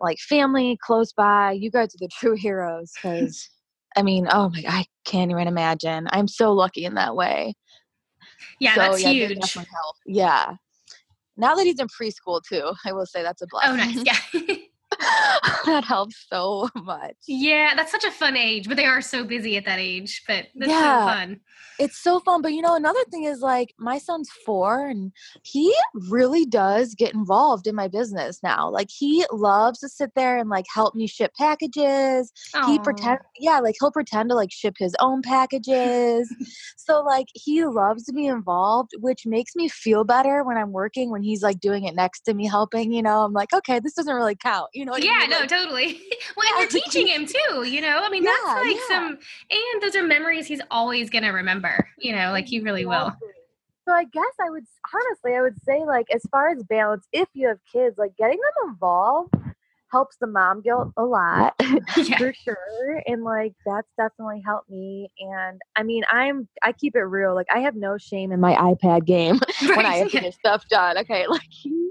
like 0.00 0.18
family 0.18 0.78
close 0.82 1.12
by, 1.12 1.52
you 1.52 1.70
guys 1.70 1.94
are 1.94 1.98
the 1.98 2.08
true 2.18 2.34
heroes 2.34 2.92
because 2.94 3.48
I 3.96 4.02
mean, 4.02 4.28
oh 4.30 4.50
my 4.50 4.62
God, 4.62 4.72
I 4.72 4.86
can't 5.04 5.30
even 5.30 5.48
imagine. 5.48 6.08
I'm 6.12 6.28
so 6.28 6.52
lucky 6.52 6.84
in 6.84 6.94
that 6.94 7.16
way. 7.16 7.54
Yeah, 8.60 8.74
so, 8.74 8.80
that's 8.80 9.02
yeah, 9.02 9.10
huge. 9.10 9.56
Yeah. 10.06 10.54
Now 11.36 11.54
that 11.54 11.64
he's 11.64 11.78
in 11.78 11.86
preschool 11.88 12.42
too, 12.46 12.72
I 12.84 12.92
will 12.92 13.06
say 13.06 13.22
that's 13.22 13.42
a 13.42 13.46
blessing. 13.48 13.72
Oh, 13.72 13.76
nice. 13.76 14.04
Yeah. 14.34 14.56
that 15.66 15.84
helps 15.84 16.26
so 16.30 16.68
much. 16.74 17.16
Yeah, 17.26 17.74
that's 17.76 17.92
such 17.92 18.04
a 18.04 18.10
fun 18.10 18.36
age, 18.36 18.68
but 18.68 18.76
they 18.76 18.86
are 18.86 19.00
so 19.00 19.24
busy 19.24 19.56
at 19.56 19.64
that 19.64 19.78
age. 19.78 20.22
But 20.26 20.46
that's 20.54 20.70
yeah, 20.70 21.00
so 21.00 21.06
fun. 21.06 21.40
It's 21.78 22.02
so 22.02 22.18
fun. 22.20 22.42
But 22.42 22.54
you 22.54 22.62
know, 22.62 22.74
another 22.74 23.02
thing 23.10 23.24
is 23.24 23.40
like 23.40 23.74
my 23.78 23.98
son's 23.98 24.28
four 24.44 24.86
and 24.86 25.12
he 25.44 25.72
really 26.08 26.44
does 26.44 26.94
get 26.94 27.14
involved 27.14 27.68
in 27.68 27.74
my 27.76 27.86
business 27.86 28.40
now. 28.42 28.68
Like 28.68 28.88
he 28.90 29.24
loves 29.32 29.78
to 29.80 29.88
sit 29.88 30.10
there 30.16 30.38
and 30.38 30.50
like 30.50 30.66
help 30.72 30.96
me 30.96 31.06
ship 31.06 31.32
packages. 31.38 32.32
Aww. 32.54 32.66
He 32.66 32.78
pretend 32.80 33.20
yeah, 33.38 33.60
like 33.60 33.76
he'll 33.78 33.92
pretend 33.92 34.30
to 34.30 34.34
like 34.34 34.50
ship 34.50 34.74
his 34.78 34.96
own 34.98 35.22
packages. 35.22 36.34
so 36.76 37.02
like 37.02 37.26
he 37.34 37.64
loves 37.64 38.04
to 38.04 38.12
be 38.12 38.26
involved, 38.26 38.90
which 38.98 39.26
makes 39.26 39.54
me 39.54 39.68
feel 39.68 40.02
better 40.02 40.42
when 40.42 40.56
I'm 40.56 40.72
working 40.72 41.10
when 41.10 41.22
he's 41.22 41.42
like 41.42 41.60
doing 41.60 41.84
it 41.84 41.94
next 41.94 42.22
to 42.22 42.34
me 42.34 42.46
helping, 42.46 42.92
you 42.92 43.02
know. 43.02 43.20
I'm 43.20 43.32
like, 43.32 43.52
okay, 43.52 43.78
this 43.78 43.94
doesn't 43.94 44.14
really 44.14 44.36
count. 44.36 44.68
You 44.74 44.84
know 44.84 44.87
yeah, 44.96 45.12
I 45.16 45.20
mean? 45.20 45.30
no, 45.30 45.46
totally. 45.46 46.00
well, 46.36 46.46
yeah. 46.46 46.62
and 46.62 46.72
you're 46.72 46.82
teaching 46.82 47.06
him 47.06 47.26
too, 47.26 47.64
you 47.64 47.80
know? 47.80 48.00
I 48.02 48.08
mean, 48.08 48.24
yeah, 48.24 48.34
that's 48.44 48.64
like 48.64 48.76
yeah. 48.76 48.88
some, 48.88 49.18
and 49.50 49.82
those 49.82 49.96
are 49.96 50.02
memories 50.02 50.46
he's 50.46 50.62
always 50.70 51.10
going 51.10 51.24
to 51.24 51.30
remember, 51.30 51.88
you 51.98 52.14
know, 52.14 52.32
like 52.32 52.46
he 52.46 52.60
really 52.60 52.86
will. 52.86 53.12
So 53.86 53.94
I 53.94 54.04
guess 54.04 54.34
I 54.40 54.50
would, 54.50 54.64
honestly, 54.94 55.34
I 55.34 55.40
would 55.40 55.56
say, 55.64 55.82
like, 55.86 56.06
as 56.14 56.22
far 56.30 56.50
as 56.50 56.62
balance, 56.64 57.08
if 57.10 57.26
you 57.32 57.48
have 57.48 57.58
kids, 57.72 57.96
like, 57.96 58.14
getting 58.18 58.36
them 58.36 58.70
involved 58.70 59.34
helps 59.90 60.16
the 60.16 60.26
mom 60.26 60.60
guilt 60.60 60.92
a 60.96 61.02
lot 61.02 61.54
yeah. 61.96 62.18
for 62.18 62.32
sure 62.34 63.02
and 63.06 63.24
like 63.24 63.54
that's 63.64 63.88
definitely 63.96 64.42
helped 64.44 64.68
me 64.68 65.08
and 65.18 65.60
i 65.76 65.82
mean 65.82 66.02
i'm 66.10 66.48
i 66.62 66.72
keep 66.72 66.94
it 66.94 67.00
real 67.00 67.34
like 67.34 67.46
i 67.54 67.60
have 67.60 67.74
no 67.74 67.96
shame 67.96 68.32
in 68.32 68.40
my 68.40 68.54
ipad 68.54 69.04
game 69.04 69.40
right. 69.62 69.76
when 69.76 69.86
i 69.86 69.96
have 69.96 70.12
yeah. 70.12 70.30
stuff 70.30 70.68
done 70.68 70.98
okay 70.98 71.26
like 71.26 71.40
he 71.48 71.90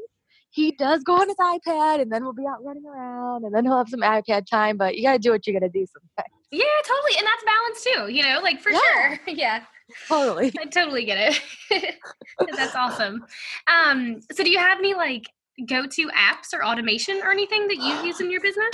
he 0.58 0.72
does 0.72 1.04
go 1.04 1.14
on 1.14 1.28
his 1.28 1.38
iPad 1.38 2.02
and 2.02 2.12
then 2.12 2.24
we'll 2.24 2.34
be 2.34 2.48
out 2.48 2.64
running 2.64 2.84
around 2.84 3.46
and 3.46 3.54
then 3.54 3.64
he'll 3.64 3.78
have 3.78 3.90
some 3.90 4.00
iPad 4.00 4.48
time, 4.48 4.76
but 4.76 4.98
you 4.98 5.04
got 5.04 5.14
to 5.14 5.20
do 5.20 5.32
what 5.32 5.46
you 5.46 5.54
got 5.54 5.60
to 5.60 5.70
do 5.70 5.86
sometimes. 5.86 6.34
Yeah, 6.52 6.64
totally. 6.84 7.12
And 7.20 7.28
that's 7.28 7.44
balance 7.44 7.84
too, 7.84 8.12
you 8.12 8.24
know, 8.24 8.40
like 8.42 8.60
for 8.60 8.72
yeah. 8.72 8.80
sure. 8.82 9.20
yeah. 9.28 9.64
Totally. 10.08 10.52
I 10.60 10.66
totally 10.66 11.06
get 11.06 11.40
it. 11.70 11.96
that's 12.56 12.76
awesome. 12.76 13.24
Um, 13.68 14.20
so 14.32 14.44
do 14.44 14.50
you 14.50 14.58
have 14.58 14.80
any 14.80 14.96
like 14.96 15.26
go-to 15.68 16.10
apps 16.10 16.54
or 16.54 16.66
automation 16.66 17.22
or 17.24 17.30
anything 17.30 17.68
that 17.68 17.78
you 17.78 17.94
use 18.08 18.20
in 18.20 18.32
your 18.32 18.42
business? 18.42 18.72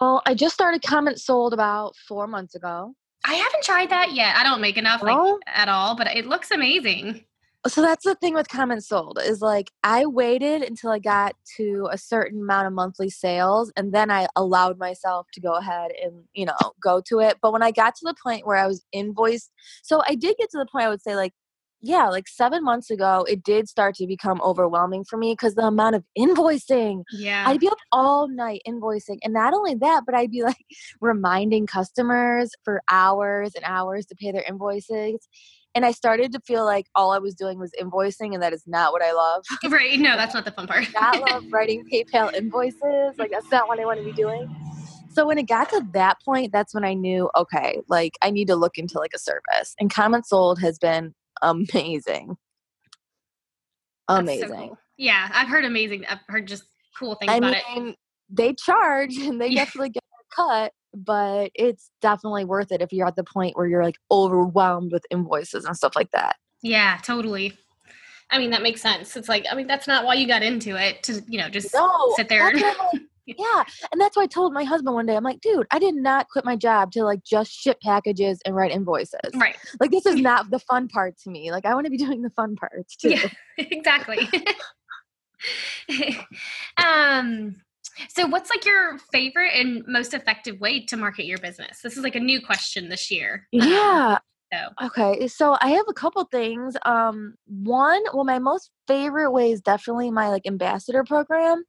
Well, 0.00 0.22
I 0.24 0.34
just 0.34 0.54
started 0.54 0.80
Comment 0.80 1.20
Sold 1.20 1.52
about 1.52 1.94
four 2.08 2.26
months 2.26 2.54
ago. 2.54 2.94
I 3.26 3.34
haven't 3.34 3.64
tried 3.64 3.90
that 3.90 4.12
yet. 4.14 4.34
I 4.34 4.44
don't 4.44 4.62
make 4.62 4.78
enough 4.78 5.02
like 5.02 5.16
oh. 5.18 5.38
at 5.46 5.68
all, 5.68 5.94
but 5.94 6.06
it 6.06 6.24
looks 6.24 6.50
amazing 6.52 7.24
so 7.66 7.82
that's 7.82 8.04
the 8.04 8.14
thing 8.14 8.34
with 8.34 8.48
comment 8.48 8.84
sold 8.84 9.18
is 9.22 9.40
like 9.40 9.70
I 9.82 10.06
waited 10.06 10.62
until 10.62 10.90
I 10.90 11.00
got 11.00 11.34
to 11.56 11.88
a 11.90 11.98
certain 11.98 12.42
amount 12.42 12.68
of 12.68 12.72
monthly 12.72 13.10
sales 13.10 13.72
and 13.76 13.92
then 13.92 14.10
I 14.10 14.28
allowed 14.36 14.78
myself 14.78 15.26
to 15.34 15.40
go 15.40 15.54
ahead 15.54 15.90
and 16.02 16.24
you 16.34 16.46
know 16.46 16.56
go 16.82 17.02
to 17.08 17.20
it. 17.20 17.38
But 17.42 17.52
when 17.52 17.62
I 17.62 17.70
got 17.70 17.94
to 17.96 18.04
the 18.04 18.14
point 18.22 18.46
where 18.46 18.56
I 18.56 18.66
was 18.66 18.84
invoiced, 18.92 19.50
so 19.82 20.02
I 20.06 20.14
did 20.14 20.36
get 20.38 20.50
to 20.50 20.58
the 20.58 20.66
point 20.70 20.86
I 20.86 20.88
would 20.88 21.02
say 21.02 21.16
like 21.16 21.32
yeah, 21.80 22.08
like 22.08 22.26
seven 22.26 22.64
months 22.64 22.90
ago, 22.90 23.24
it 23.28 23.44
did 23.44 23.68
start 23.68 23.94
to 23.96 24.06
become 24.06 24.40
overwhelming 24.42 25.04
for 25.04 25.16
me 25.16 25.32
because 25.32 25.54
the 25.54 25.62
amount 25.62 25.94
of 25.94 26.04
invoicing. 26.18 27.04
Yeah. 27.12 27.44
I'd 27.46 27.60
be 27.60 27.68
up 27.68 27.78
all 27.92 28.28
night 28.28 28.62
invoicing. 28.66 29.18
And 29.22 29.32
not 29.32 29.54
only 29.54 29.74
that, 29.76 30.02
but 30.04 30.14
I'd 30.14 30.30
be 30.30 30.42
like 30.42 30.56
reminding 31.00 31.66
customers 31.66 32.50
for 32.64 32.82
hours 32.90 33.52
and 33.54 33.64
hours 33.64 34.06
to 34.06 34.16
pay 34.16 34.32
their 34.32 34.44
invoices. 34.48 35.28
And 35.74 35.84
I 35.84 35.92
started 35.92 36.32
to 36.32 36.40
feel 36.40 36.64
like 36.64 36.86
all 36.94 37.12
I 37.12 37.18
was 37.18 37.34
doing 37.34 37.58
was 37.58 37.72
invoicing, 37.80 38.34
and 38.34 38.42
that 38.42 38.52
is 38.52 38.64
not 38.66 38.92
what 38.92 39.02
I 39.02 39.12
love. 39.12 39.44
Right. 39.70 39.98
No, 39.98 40.16
that's 40.16 40.34
not 40.34 40.44
the 40.44 40.50
fun 40.50 40.66
part. 40.66 40.86
I 40.96 41.18
love 41.18 41.44
writing 41.52 41.84
PayPal 41.92 42.34
invoices. 42.34 43.18
Like, 43.18 43.30
that's 43.30 43.50
not 43.50 43.68
what 43.68 43.78
I 43.78 43.84
want 43.84 43.98
to 43.98 44.04
be 44.04 44.12
doing. 44.12 44.48
So 45.10 45.26
when 45.26 45.38
it 45.38 45.48
got 45.48 45.68
to 45.70 45.82
that 45.92 46.18
point, 46.24 46.52
that's 46.52 46.74
when 46.74 46.84
I 46.84 46.94
knew, 46.94 47.30
okay, 47.36 47.80
like 47.88 48.12
I 48.22 48.30
need 48.30 48.46
to 48.48 48.56
look 48.56 48.78
into 48.78 48.98
like 48.98 49.12
a 49.14 49.18
service. 49.18 49.74
And 49.80 49.92
Comment 49.92 50.26
Sold 50.26 50.60
has 50.60 50.78
been 50.78 51.14
amazing. 51.42 52.36
Amazing. 54.08 54.48
So 54.48 54.54
cool. 54.54 54.78
Yeah, 54.96 55.28
I've 55.32 55.48
heard 55.48 55.64
amazing. 55.64 56.04
I've 56.06 56.20
heard 56.28 56.46
just 56.46 56.64
cool 56.98 57.14
things 57.16 57.30
I 57.30 57.36
about 57.36 57.54
mean, 57.74 57.88
it. 57.88 57.96
They 58.30 58.54
charge 58.54 59.16
and 59.16 59.40
they 59.40 59.48
yeah. 59.48 59.64
definitely 59.64 59.90
get 59.90 60.02
a 60.04 60.34
cut, 60.34 60.72
but 61.04 61.50
it's 61.54 61.90
definitely 62.00 62.44
worth 62.44 62.72
it 62.72 62.82
if 62.82 62.92
you're 62.92 63.06
at 63.06 63.16
the 63.16 63.24
point 63.24 63.56
where 63.56 63.66
you're 63.66 63.84
like 63.84 63.98
overwhelmed 64.10 64.92
with 64.92 65.04
invoices 65.10 65.64
and 65.64 65.76
stuff 65.76 65.94
like 65.96 66.10
that. 66.10 66.36
Yeah, 66.62 66.98
totally. 67.02 67.56
I 68.30 68.38
mean, 68.38 68.50
that 68.50 68.62
makes 68.62 68.82
sense. 68.82 69.16
It's 69.16 69.28
like, 69.28 69.46
I 69.50 69.54
mean, 69.54 69.66
that's 69.66 69.86
not 69.86 70.04
why 70.04 70.14
you 70.14 70.26
got 70.26 70.42
into 70.42 70.76
it 70.76 71.02
to, 71.04 71.22
you 71.26 71.38
know, 71.38 71.48
just 71.48 71.72
no, 71.72 72.12
sit 72.16 72.28
there. 72.28 72.52
yeah. 73.26 73.64
And 73.90 74.00
that's 74.00 74.16
why 74.16 74.24
I 74.24 74.26
told 74.26 74.52
my 74.52 74.64
husband 74.64 74.94
one 74.94 75.06
day, 75.06 75.16
I'm 75.16 75.24
like, 75.24 75.40
dude, 75.40 75.66
I 75.70 75.78
did 75.78 75.94
not 75.94 76.28
quit 76.28 76.44
my 76.44 76.56
job 76.56 76.92
to 76.92 77.04
like 77.04 77.24
just 77.24 77.52
ship 77.52 77.78
packages 77.82 78.40
and 78.44 78.54
write 78.54 78.70
invoices. 78.70 79.30
Right. 79.34 79.56
Like, 79.80 79.90
this 79.90 80.04
is 80.04 80.16
not 80.20 80.50
the 80.50 80.58
fun 80.58 80.88
part 80.88 81.16
to 81.24 81.30
me. 81.30 81.50
Like, 81.50 81.64
I 81.64 81.74
want 81.74 81.86
to 81.86 81.90
be 81.90 81.96
doing 81.96 82.22
the 82.22 82.30
fun 82.30 82.56
parts 82.56 82.96
too. 82.96 83.10
Yeah, 83.10 83.28
exactly. 83.58 84.28
um, 86.76 87.56
so 88.08 88.26
what's 88.26 88.50
like 88.50 88.64
your 88.64 88.98
favorite 89.12 89.52
and 89.54 89.84
most 89.86 90.14
effective 90.14 90.60
way 90.60 90.84
to 90.86 90.96
market 90.96 91.26
your 91.26 91.38
business? 91.38 91.80
This 91.82 91.96
is 91.96 92.04
like 92.04 92.16
a 92.16 92.20
new 92.20 92.40
question 92.40 92.88
this 92.88 93.10
year. 93.10 93.46
Yeah. 93.52 94.18
So. 94.50 94.86
Okay, 94.86 95.28
so 95.28 95.58
I 95.60 95.72
have 95.72 95.84
a 95.90 95.92
couple 95.92 96.24
things. 96.24 96.74
Um, 96.86 97.34
one, 97.44 98.02
well, 98.14 98.24
my 98.24 98.38
most 98.38 98.70
favorite 98.86 99.30
way 99.30 99.52
is 99.52 99.60
definitely 99.60 100.10
my 100.10 100.30
like 100.30 100.46
ambassador 100.46 101.04
program. 101.04 101.64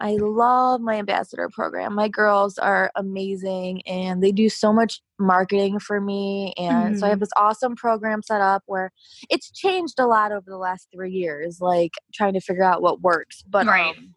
I 0.00 0.12
love 0.12 0.80
my 0.80 0.94
ambassador 0.94 1.48
program. 1.52 1.94
My 1.94 2.08
girls 2.08 2.56
are 2.56 2.92
amazing 2.94 3.82
and 3.82 4.22
they 4.22 4.30
do 4.30 4.48
so 4.48 4.72
much 4.72 5.00
marketing 5.18 5.80
for 5.80 6.00
me. 6.00 6.54
And 6.56 6.90
mm-hmm. 6.90 6.96
so 6.98 7.06
I 7.06 7.08
have 7.08 7.16
mm-hmm. 7.16 7.22
this 7.22 7.30
awesome 7.36 7.74
program 7.74 8.22
set 8.22 8.40
up 8.40 8.62
where 8.66 8.92
it's 9.28 9.50
changed 9.50 9.98
a 9.98 10.06
lot 10.06 10.30
over 10.30 10.44
the 10.46 10.56
last 10.56 10.86
three 10.94 11.10
years, 11.10 11.60
like 11.60 11.92
trying 12.14 12.34
to 12.34 12.40
figure 12.40 12.62
out 12.62 12.80
what 12.80 13.00
works. 13.00 13.42
But 13.42 13.66
right. 13.66 13.96
Um, 13.96 14.14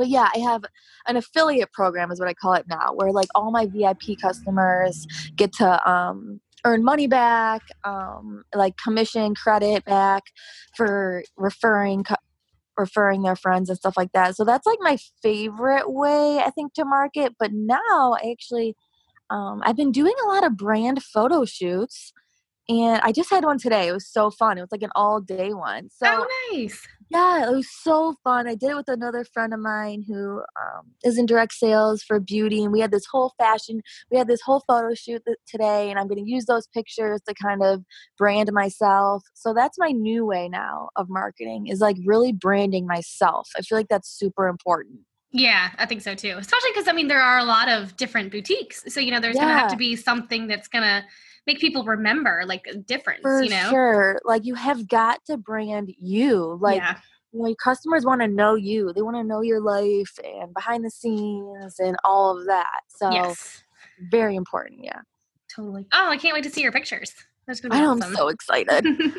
but 0.00 0.08
yeah, 0.08 0.30
I 0.34 0.38
have 0.38 0.64
an 1.06 1.16
affiliate 1.16 1.72
program, 1.72 2.10
is 2.10 2.18
what 2.18 2.28
I 2.28 2.32
call 2.32 2.54
it 2.54 2.64
now, 2.66 2.94
where 2.94 3.12
like 3.12 3.28
all 3.34 3.50
my 3.50 3.66
VIP 3.66 4.18
customers 4.18 5.06
get 5.36 5.52
to 5.58 5.88
um, 5.88 6.40
earn 6.64 6.82
money 6.82 7.06
back, 7.06 7.60
um, 7.84 8.42
like 8.54 8.78
commission 8.82 9.34
credit 9.34 9.84
back 9.84 10.22
for 10.74 11.22
referring 11.36 12.04
cu- 12.04 12.14
referring 12.78 13.20
their 13.20 13.36
friends 13.36 13.68
and 13.68 13.76
stuff 13.76 13.94
like 13.98 14.12
that. 14.12 14.36
So 14.36 14.44
that's 14.46 14.64
like 14.64 14.78
my 14.80 14.96
favorite 15.22 15.92
way 15.92 16.38
I 16.38 16.48
think 16.48 16.72
to 16.74 16.86
market. 16.86 17.34
But 17.38 17.50
now 17.52 18.16
I 18.22 18.30
actually 18.30 18.74
um, 19.28 19.60
I've 19.62 19.76
been 19.76 19.92
doing 19.92 20.14
a 20.24 20.28
lot 20.28 20.46
of 20.46 20.56
brand 20.56 21.02
photo 21.02 21.44
shoots 21.44 22.14
and 22.70 23.00
I 23.02 23.10
just 23.10 23.30
had 23.30 23.44
one 23.44 23.58
today. 23.58 23.88
It 23.88 23.92
was 23.92 24.06
so 24.06 24.30
fun. 24.30 24.56
It 24.56 24.60
was 24.60 24.70
like 24.70 24.82
an 24.82 24.90
all 24.94 25.20
day 25.20 25.52
one. 25.52 25.88
So 25.90 26.06
oh, 26.06 26.52
nice. 26.52 26.86
Yeah, 27.10 27.48
it 27.48 27.52
was 27.52 27.68
so 27.68 28.14
fun. 28.22 28.46
I 28.46 28.54
did 28.54 28.70
it 28.70 28.76
with 28.76 28.88
another 28.88 29.24
friend 29.24 29.52
of 29.52 29.58
mine 29.58 30.04
who 30.06 30.38
um, 30.38 30.86
is 31.02 31.18
in 31.18 31.26
direct 31.26 31.52
sales 31.52 32.04
for 32.04 32.20
beauty, 32.20 32.62
and 32.62 32.72
we 32.72 32.78
had 32.78 32.92
this 32.92 33.06
whole 33.10 33.32
fashion. 33.38 33.80
We 34.12 34.18
had 34.18 34.28
this 34.28 34.40
whole 34.40 34.62
photo 34.68 34.94
shoot 34.94 35.20
today, 35.48 35.90
and 35.90 35.98
I'm 35.98 36.06
going 36.06 36.24
to 36.24 36.30
use 36.30 36.44
those 36.44 36.68
pictures 36.68 37.20
to 37.26 37.34
kind 37.34 37.60
of 37.64 37.82
brand 38.16 38.52
myself. 38.52 39.24
So 39.34 39.52
that's 39.52 39.76
my 39.76 39.90
new 39.90 40.24
way 40.24 40.48
now 40.48 40.90
of 40.94 41.08
marketing 41.10 41.66
is 41.66 41.80
like 41.80 41.96
really 42.06 42.32
branding 42.32 42.86
myself. 42.86 43.48
I 43.56 43.62
feel 43.62 43.78
like 43.78 43.88
that's 43.88 44.08
super 44.08 44.46
important. 44.46 45.00
Yeah, 45.32 45.70
I 45.76 45.86
think 45.86 46.02
so 46.02 46.14
too. 46.14 46.36
Especially 46.38 46.70
because 46.70 46.86
I 46.86 46.92
mean 46.92 47.08
there 47.08 47.20
are 47.20 47.38
a 47.38 47.44
lot 47.44 47.68
of 47.68 47.96
different 47.96 48.30
boutiques, 48.30 48.84
so 48.86 49.00
you 49.00 49.10
know 49.10 49.18
there's 49.18 49.34
yeah. 49.34 49.42
going 49.42 49.54
to 49.54 49.58
have 49.58 49.70
to 49.72 49.76
be 49.76 49.96
something 49.96 50.46
that's 50.46 50.68
going 50.68 50.84
to 50.84 51.04
make 51.50 51.60
people 51.60 51.84
remember 51.84 52.44
like 52.46 52.66
a 52.70 52.76
difference 52.76 53.22
For 53.22 53.42
you 53.42 53.50
know? 53.50 53.70
sure 53.70 54.20
like 54.24 54.44
you 54.44 54.54
have 54.54 54.86
got 54.86 55.24
to 55.26 55.36
brand 55.36 55.92
you 55.98 56.58
like 56.60 56.76
yeah. 56.76 56.96
you 57.32 57.40
know 57.40 57.48
your 57.48 57.56
customers 57.56 58.04
want 58.04 58.20
to 58.20 58.28
know 58.28 58.54
you 58.54 58.92
they 58.92 59.02
want 59.02 59.16
to 59.16 59.24
know 59.24 59.40
your 59.40 59.60
life 59.60 60.16
and 60.24 60.54
behind 60.54 60.84
the 60.84 60.90
scenes 60.90 61.80
and 61.80 61.96
all 62.04 62.38
of 62.38 62.46
that 62.46 62.80
so 62.88 63.10
yes. 63.10 63.62
very 64.10 64.36
important 64.36 64.80
yeah. 64.82 65.00
Totally. 65.54 65.86
Oh 65.92 66.08
i 66.10 66.16
can't 66.16 66.34
wait 66.34 66.44
to 66.44 66.50
see 66.50 66.62
your 66.62 66.70
pictures. 66.70 67.12
That's 67.46 67.60
gonna 67.60 67.74
be 67.74 67.80
awesome. 67.80 68.02
i'm 68.02 68.14
so 68.14 68.28
excited. 68.28 68.86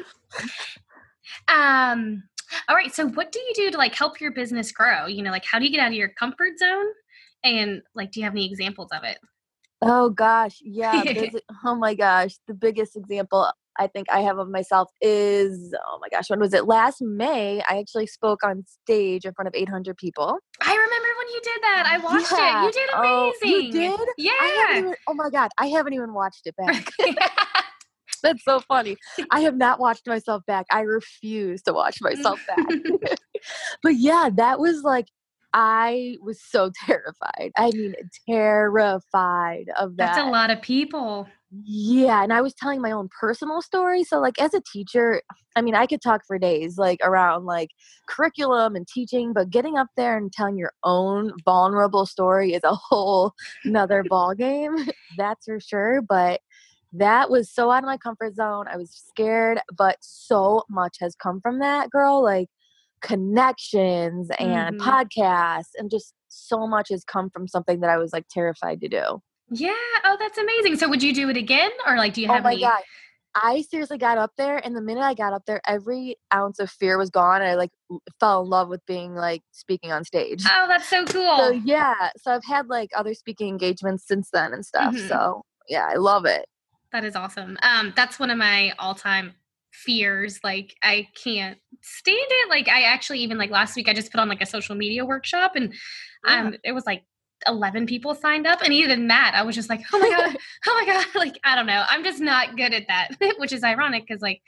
Um 1.47 2.23
all 2.67 2.75
right 2.75 2.93
so 2.93 3.07
what 3.07 3.31
do 3.31 3.39
you 3.39 3.53
do 3.55 3.71
to 3.71 3.77
like 3.77 3.95
help 3.95 4.19
your 4.21 4.31
business 4.31 4.71
grow? 4.71 5.05
You 5.05 5.23
know 5.23 5.31
like 5.31 5.45
how 5.45 5.59
do 5.59 5.65
you 5.65 5.71
get 5.71 5.79
out 5.79 5.87
of 5.87 5.93
your 5.93 6.09
comfort 6.09 6.57
zone? 6.57 6.87
And 7.43 7.81
like 7.95 8.11
do 8.11 8.19
you 8.19 8.23
have 8.25 8.33
any 8.33 8.45
examples 8.45 8.89
of 8.93 9.03
it 9.03 9.17
Oh 9.81 10.09
gosh, 10.09 10.59
yeah. 10.61 11.03
oh 11.65 11.75
my 11.75 11.95
gosh, 11.95 12.35
the 12.47 12.53
biggest 12.53 12.95
example 12.95 13.51
I 13.77 13.87
think 13.87 14.07
I 14.11 14.19
have 14.21 14.37
of 14.37 14.49
myself 14.49 14.89
is 15.01 15.73
oh 15.87 15.99
my 16.01 16.09
gosh, 16.09 16.29
when 16.29 16.39
was 16.39 16.53
it? 16.53 16.65
Last 16.65 17.01
May, 17.01 17.61
I 17.67 17.79
actually 17.79 18.07
spoke 18.07 18.43
on 18.43 18.63
stage 18.83 19.25
in 19.25 19.33
front 19.33 19.47
of 19.47 19.55
800 19.55 19.97
people. 19.97 20.37
I 20.61 20.71
remember 20.71 21.07
when 21.17 21.27
you 21.29 21.41
did 21.43 21.61
that. 21.63 21.85
I 21.87 21.97
watched 21.97 22.31
yeah. 22.31 22.63
it. 22.63 22.65
You 22.65 22.71
did 22.71 22.89
amazing. 22.93 23.39
Oh, 23.43 23.43
you 23.43 23.71
did? 23.71 24.09
Yeah. 24.17 24.77
Even, 24.77 24.95
oh 25.07 25.13
my 25.13 25.29
god, 25.29 25.49
I 25.57 25.67
haven't 25.67 25.93
even 25.93 26.13
watched 26.13 26.45
it 26.45 26.55
back. 26.57 26.91
That's 28.23 28.43
so 28.43 28.59
funny. 28.59 28.97
I 29.31 29.41
have 29.41 29.57
not 29.57 29.79
watched 29.79 30.05
myself 30.05 30.43
back. 30.45 30.67
I 30.71 30.81
refuse 30.81 31.63
to 31.63 31.73
watch 31.73 31.97
myself 32.01 32.39
back. 32.47 32.67
but 33.81 33.95
yeah, 33.95 34.29
that 34.35 34.59
was 34.59 34.83
like 34.83 35.07
I 35.53 36.17
was 36.21 36.41
so 36.41 36.71
terrified. 36.85 37.51
I 37.57 37.71
mean, 37.71 37.95
terrified 38.27 39.65
of 39.77 39.97
that. 39.97 40.15
That's 40.15 40.27
a 40.27 40.29
lot 40.29 40.49
of 40.49 40.61
people. 40.61 41.27
Yeah. 41.65 42.23
And 42.23 42.31
I 42.31 42.41
was 42.41 42.53
telling 42.53 42.81
my 42.81 42.91
own 42.91 43.09
personal 43.19 43.61
story. 43.61 44.05
So, 44.05 44.19
like, 44.19 44.41
as 44.41 44.53
a 44.53 44.61
teacher, 44.61 45.21
I 45.55 45.61
mean, 45.61 45.75
I 45.75 45.85
could 45.85 46.01
talk 46.01 46.21
for 46.25 46.39
days, 46.39 46.77
like, 46.77 46.99
around 47.03 47.45
like 47.45 47.71
curriculum 48.07 48.75
and 48.75 48.87
teaching, 48.87 49.33
but 49.33 49.49
getting 49.49 49.77
up 49.77 49.87
there 49.97 50.17
and 50.17 50.31
telling 50.31 50.57
your 50.57 50.71
own 50.85 51.33
vulnerable 51.43 52.05
story 52.05 52.53
is 52.53 52.63
a 52.63 52.73
whole 52.89 53.33
nother 53.65 54.03
ball 54.07 54.33
game. 54.33 54.77
That's 55.17 55.45
for 55.45 55.59
sure. 55.59 56.01
But 56.01 56.39
that 56.93 57.29
was 57.29 57.49
so 57.49 57.69
out 57.69 57.83
of 57.83 57.87
my 57.87 57.97
comfort 57.97 58.35
zone. 58.35 58.67
I 58.69 58.77
was 58.77 58.91
scared, 58.91 59.59
but 59.77 59.97
so 60.01 60.63
much 60.69 60.97
has 61.01 61.15
come 61.15 61.41
from 61.41 61.59
that, 61.59 61.89
girl. 61.89 62.23
Like, 62.23 62.47
connections 63.01 64.29
and 64.39 64.79
mm-hmm. 64.79 64.89
podcasts 64.89 65.71
and 65.77 65.89
just 65.89 66.13
so 66.27 66.67
much 66.67 66.89
has 66.89 67.03
come 67.03 67.29
from 67.29 67.47
something 67.47 67.81
that 67.81 67.89
I 67.89 67.97
was 67.97 68.13
like 68.13 68.25
terrified 68.29 68.81
to 68.81 68.87
do. 68.87 69.21
Yeah. 69.49 69.73
Oh, 70.05 70.15
that's 70.19 70.37
amazing. 70.37 70.77
So 70.77 70.87
would 70.89 71.03
you 71.03 71.13
do 71.13 71.29
it 71.29 71.37
again 71.37 71.71
or 71.85 71.97
like 71.97 72.13
do 72.13 72.21
you 72.21 72.27
oh 72.29 72.33
have 72.33 72.41
oh 72.41 72.49
my 72.49 72.53
any 72.53 72.61
God. 72.61 72.81
I 73.33 73.61
seriously 73.61 73.97
got 73.97 74.17
up 74.17 74.31
there 74.37 74.57
and 74.57 74.75
the 74.75 74.81
minute 74.81 75.03
I 75.03 75.13
got 75.13 75.33
up 75.33 75.43
there 75.45 75.61
every 75.65 76.17
ounce 76.33 76.59
of 76.59 76.69
fear 76.69 76.97
was 76.97 77.09
gone. 77.09 77.41
I 77.41 77.55
like 77.55 77.71
fell 78.19 78.43
in 78.43 78.49
love 78.49 78.69
with 78.69 78.85
being 78.85 79.15
like 79.15 79.41
speaking 79.51 79.91
on 79.91 80.03
stage. 80.03 80.43
Oh, 80.47 80.65
that's 80.67 80.89
so 80.89 81.05
cool. 81.05 81.37
So 81.37 81.51
yeah. 81.51 82.09
So 82.17 82.31
I've 82.31 82.45
had 82.45 82.67
like 82.67 82.91
other 82.95 83.13
speaking 83.13 83.49
engagements 83.49 84.07
since 84.07 84.29
then 84.31 84.53
and 84.53 84.65
stuff. 84.65 84.95
Mm-hmm. 84.95 85.07
So 85.07 85.43
yeah, 85.67 85.87
I 85.89 85.95
love 85.95 86.25
it. 86.25 86.45
That 86.91 87.05
is 87.05 87.15
awesome. 87.15 87.57
Um, 87.61 87.93
that's 87.95 88.19
one 88.19 88.29
of 88.29 88.37
my 88.37 88.73
all-time 88.77 89.33
fears. 89.71 90.39
Like 90.43 90.75
I 90.83 91.07
can't 91.21 91.57
stand 91.81 92.17
it. 92.19 92.49
Like 92.49 92.67
I 92.67 92.83
actually 92.83 93.19
even 93.19 93.37
like 93.37 93.49
last 93.49 93.75
week 93.75 93.89
I 93.89 93.93
just 93.93 94.11
put 94.11 94.19
on 94.19 94.29
like 94.29 94.41
a 94.41 94.45
social 94.45 94.75
media 94.75 95.05
workshop 95.05 95.53
and 95.55 95.73
um 96.27 96.55
it 96.63 96.73
was 96.73 96.85
like 96.85 97.03
11 97.47 97.87
people 97.87 98.13
signed 98.13 98.45
up 98.45 98.61
and 98.61 98.71
even 98.71 99.07
that 99.07 99.33
I 99.35 99.41
was 99.43 99.55
just 99.55 99.69
like, 99.69 99.81
"Oh 99.91 99.99
my 99.99 100.09
god. 100.09 100.37
oh 100.67 100.83
my 100.85 100.93
god." 100.93 101.05
Like 101.15 101.39
I 101.43 101.55
don't 101.55 101.65
know. 101.65 101.83
I'm 101.89 102.03
just 102.03 102.19
not 102.19 102.55
good 102.55 102.73
at 102.73 102.87
that, 102.87 103.09
which 103.37 103.53
is 103.53 103.63
ironic 103.63 104.07
cuz 104.07 104.21
like 104.21 104.41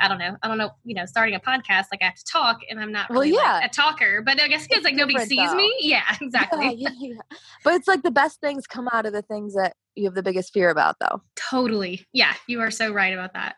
I 0.00 0.08
don't 0.08 0.18
know. 0.18 0.36
I 0.42 0.48
don't 0.48 0.58
know. 0.58 0.70
You 0.84 0.94
know, 0.94 1.04
starting 1.06 1.34
a 1.34 1.40
podcast, 1.40 1.86
like 1.92 2.00
I 2.00 2.06
have 2.06 2.14
to 2.14 2.24
talk, 2.24 2.60
and 2.68 2.80
I'm 2.80 2.92
not 2.92 3.10
really 3.10 3.32
well, 3.32 3.44
yeah. 3.44 3.52
like 3.54 3.70
a 3.70 3.74
talker. 3.74 4.22
But 4.24 4.40
I 4.40 4.48
guess 4.48 4.66
because 4.66 4.84
like 4.84 4.94
nobody 4.94 5.18
sees 5.20 5.50
though. 5.50 5.54
me. 5.54 5.74
Yeah, 5.80 6.02
exactly. 6.20 6.74
Yeah, 6.76 6.88
yeah, 6.98 7.08
yeah. 7.30 7.36
But 7.64 7.74
it's 7.74 7.88
like 7.88 8.02
the 8.02 8.10
best 8.10 8.40
things 8.40 8.66
come 8.66 8.88
out 8.92 9.06
of 9.06 9.12
the 9.12 9.22
things 9.22 9.54
that 9.54 9.74
you 9.94 10.04
have 10.04 10.14
the 10.14 10.22
biggest 10.22 10.52
fear 10.52 10.70
about, 10.70 10.96
though. 11.00 11.22
Totally. 11.36 12.06
Yeah, 12.12 12.34
you 12.46 12.60
are 12.60 12.70
so 12.70 12.92
right 12.92 13.12
about 13.12 13.34
that. 13.34 13.56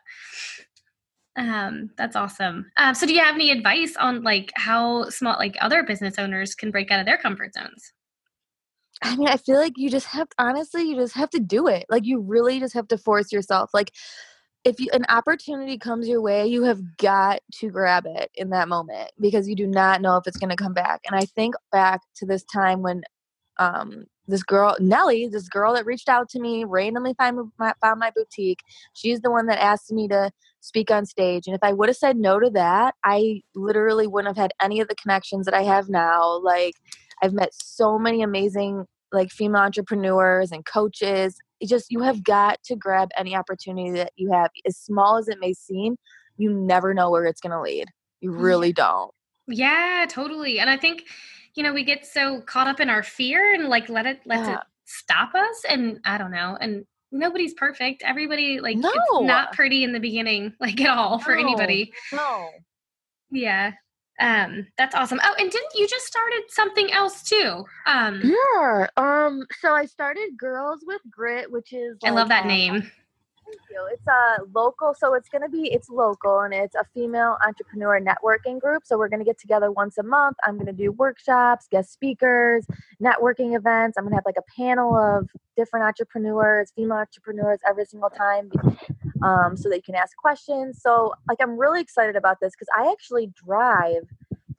Um, 1.37 1.89
that's 1.97 2.15
awesome. 2.15 2.65
Um, 2.77 2.95
so 2.95 3.05
do 3.05 3.13
you 3.13 3.19
have 3.19 3.35
any 3.35 3.51
advice 3.51 3.95
on 3.97 4.23
like 4.23 4.51
how 4.55 5.09
small 5.09 5.35
like 5.37 5.57
other 5.59 5.83
business 5.83 6.17
owners 6.17 6.55
can 6.55 6.71
break 6.71 6.91
out 6.91 6.99
of 6.99 7.05
their 7.05 7.17
comfort 7.17 7.53
zones? 7.53 7.93
I 9.01 9.15
mean, 9.17 9.27
I 9.27 9.37
feel 9.37 9.57
like 9.57 9.73
you 9.75 9.89
just 9.89 10.07
have 10.07 10.27
honestly, 10.37 10.83
you 10.83 10.95
just 10.95 11.15
have 11.15 11.29
to 11.31 11.39
do 11.39 11.67
it. 11.67 11.85
Like 11.89 12.05
you 12.05 12.21
really 12.21 12.59
just 12.59 12.73
have 12.73 12.87
to 12.87 12.97
force 12.97 13.31
yourself. 13.31 13.71
Like 13.73 13.91
if 14.63 14.79
you, 14.79 14.89
an 14.93 15.05
opportunity 15.09 15.77
comes 15.77 16.07
your 16.07 16.21
way, 16.21 16.47
you 16.47 16.63
have 16.63 16.81
got 16.97 17.41
to 17.55 17.69
grab 17.69 18.05
it 18.07 18.31
in 18.33 18.49
that 18.49 18.67
moment 18.67 19.11
because 19.19 19.47
you 19.47 19.55
do 19.55 19.67
not 19.67 20.01
know 20.01 20.17
if 20.17 20.25
it's 20.25 20.37
going 20.37 20.49
to 20.49 20.55
come 20.55 20.73
back. 20.73 21.01
And 21.05 21.15
I 21.15 21.25
think 21.25 21.55
back 21.71 22.01
to 22.15 22.25
this 22.25 22.43
time 22.45 22.81
when 22.81 23.03
um, 23.57 24.05
this 24.27 24.43
girl 24.43 24.75
Nellie, 24.79 25.27
this 25.27 25.47
girl 25.47 25.73
that 25.73 25.85
reached 25.85 26.09
out 26.09 26.29
to 26.29 26.39
me, 26.39 26.63
randomly 26.63 27.13
found 27.17 27.51
my, 27.57 27.73
found 27.81 27.99
my 27.99 28.11
boutique. 28.15 28.59
She's 28.93 29.21
the 29.21 29.31
one 29.31 29.47
that 29.47 29.59
asked 29.59 29.91
me 29.91 30.07
to 30.07 30.31
speak 30.61 30.89
on 30.91 31.05
stage, 31.05 31.47
and 31.47 31.55
if 31.55 31.63
I 31.63 31.73
would 31.73 31.89
have 31.89 31.97
said 31.97 32.17
no 32.17 32.39
to 32.39 32.49
that, 32.51 32.95
I 33.03 33.41
literally 33.53 34.07
wouldn't 34.07 34.35
have 34.35 34.41
had 34.41 34.53
any 34.61 34.79
of 34.79 34.87
the 34.87 34.95
connections 34.95 35.45
that 35.45 35.53
I 35.53 35.63
have 35.63 35.89
now. 35.89 36.39
Like 36.39 36.75
I've 37.21 37.33
met 37.33 37.53
so 37.53 37.97
many 37.97 38.21
amazing 38.21 38.85
like 39.11 39.31
female 39.31 39.61
entrepreneurs 39.61 40.51
and 40.51 40.65
coaches. 40.65 41.37
It 41.59 41.69
just 41.69 41.91
you 41.91 42.01
have 42.01 42.23
got 42.23 42.61
to 42.65 42.75
grab 42.75 43.09
any 43.17 43.35
opportunity 43.35 43.91
that 43.91 44.11
you 44.15 44.31
have, 44.31 44.51
as 44.67 44.77
small 44.77 45.17
as 45.17 45.27
it 45.27 45.39
may 45.39 45.53
seem. 45.53 45.95
You 46.37 46.51
never 46.51 46.93
know 46.93 47.09
where 47.09 47.25
it's 47.25 47.39
going 47.39 47.51
to 47.51 47.61
lead. 47.61 47.87
You 48.19 48.31
really 48.31 48.73
don't. 48.73 49.11
Yeah, 49.47 50.05
totally. 50.09 50.59
And 50.59 50.69
I 50.69 50.77
think 50.77 51.03
you 51.55 51.63
know, 51.63 51.73
we 51.73 51.83
get 51.83 52.05
so 52.05 52.41
caught 52.41 52.67
up 52.67 52.79
in 52.79 52.89
our 52.89 53.03
fear 53.03 53.53
and 53.53 53.67
like 53.67 53.89
let 53.89 54.05
it 54.05 54.19
let 54.25 54.39
yeah. 54.39 54.55
it 54.55 54.61
stop 54.85 55.33
us. 55.33 55.65
And 55.67 55.99
I 56.05 56.17
don't 56.17 56.31
know. 56.31 56.57
And 56.59 56.85
nobody's 57.11 57.53
perfect. 57.53 58.03
Everybody 58.03 58.59
like 58.59 58.77
no. 58.77 58.91
it's 58.93 59.27
not 59.27 59.53
pretty 59.53 59.83
in 59.83 59.93
the 59.93 59.99
beginning, 59.99 60.53
like 60.59 60.79
at 60.81 60.89
all 60.89 61.17
no. 61.17 61.23
for 61.23 61.35
anybody. 61.35 61.91
No. 62.11 62.49
Yeah. 63.31 63.71
Um, 64.19 64.67
that's 64.77 64.95
awesome. 64.95 65.19
Oh, 65.23 65.35
and 65.37 65.51
didn't 65.51 65.73
you 65.75 65.87
just 65.87 66.05
started 66.05 66.43
something 66.49 66.91
else 66.91 67.23
too? 67.23 67.65
Um 67.85 68.21
Yeah. 68.23 68.87
Um, 68.95 69.45
so 69.59 69.73
I 69.73 69.85
started 69.85 70.37
Girls 70.37 70.81
with 70.85 71.01
Grit, 71.09 71.51
which 71.51 71.73
is 71.73 71.97
like, 72.01 72.11
I 72.11 72.15
love 72.15 72.29
that 72.29 72.43
um, 72.43 72.47
name. 72.49 72.91
Thank 73.45 73.59
you. 73.69 73.87
It's 73.91 74.07
a 74.07 74.43
local, 74.53 74.95
so 74.95 75.13
it's 75.13 75.29
going 75.29 75.43
to 75.43 75.49
be 75.49 75.71
it's 75.71 75.89
local, 75.89 76.41
and 76.41 76.53
it's 76.53 76.73
a 76.73 76.83
female 76.95 77.37
entrepreneur 77.45 77.99
networking 78.01 78.59
group. 78.59 78.83
So 78.85 78.97
we're 78.97 79.07
going 79.07 79.19
to 79.19 79.25
get 79.25 79.39
together 79.39 79.71
once 79.71 79.99
a 79.99 80.03
month. 80.03 80.37
I'm 80.43 80.55
going 80.55 80.65
to 80.65 80.73
do 80.73 80.91
workshops, 80.91 81.67
guest 81.69 81.93
speakers, 81.93 82.65
networking 83.01 83.55
events. 83.55 83.97
I'm 83.97 84.03
going 84.03 84.11
to 84.11 84.15
have 84.15 84.25
like 84.25 84.37
a 84.37 84.61
panel 84.61 84.95
of 84.95 85.29
different 85.55 85.85
entrepreneurs, 85.85 86.71
female 86.75 86.97
entrepreneurs, 86.97 87.59
every 87.67 87.85
single 87.85 88.09
time, 88.09 88.51
um, 89.23 89.55
so 89.55 89.69
that 89.69 89.75
you 89.75 89.83
can 89.83 89.95
ask 89.95 90.17
questions. 90.17 90.81
So 90.81 91.13
like 91.27 91.37
I'm 91.39 91.57
really 91.57 91.81
excited 91.81 92.15
about 92.15 92.39
this 92.41 92.53
because 92.53 92.69
I 92.75 92.91
actually 92.91 93.31
drive 93.45 94.07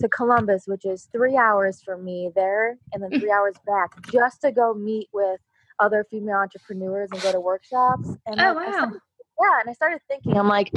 to 0.01 0.09
Columbus, 0.09 0.65
which 0.67 0.85
is 0.85 1.09
three 1.13 1.37
hours 1.37 1.83
for 1.83 1.97
me 1.97 2.31
there, 2.37 2.79
and 2.93 3.03
then 3.03 3.19
three 3.19 3.31
hours 3.37 3.55
back, 3.67 3.91
just 4.13 4.43
to 4.43 4.53
go 4.53 4.75
meet 4.75 5.09
with 5.13 5.41
other 5.81 6.05
female 6.11 6.37
entrepreneurs 6.37 7.09
and 7.13 7.21
go 7.23 7.33
to 7.33 7.41
workshops. 7.41 8.09
And 8.27 8.41
oh, 8.41 8.55
wow. 8.55 8.73
Started, 8.73 9.01
yeah. 9.41 9.61
And 9.61 9.71
I 9.71 9.73
started 9.73 10.01
thinking, 10.09 10.37
I'm 10.37 10.49
like, 10.49 10.73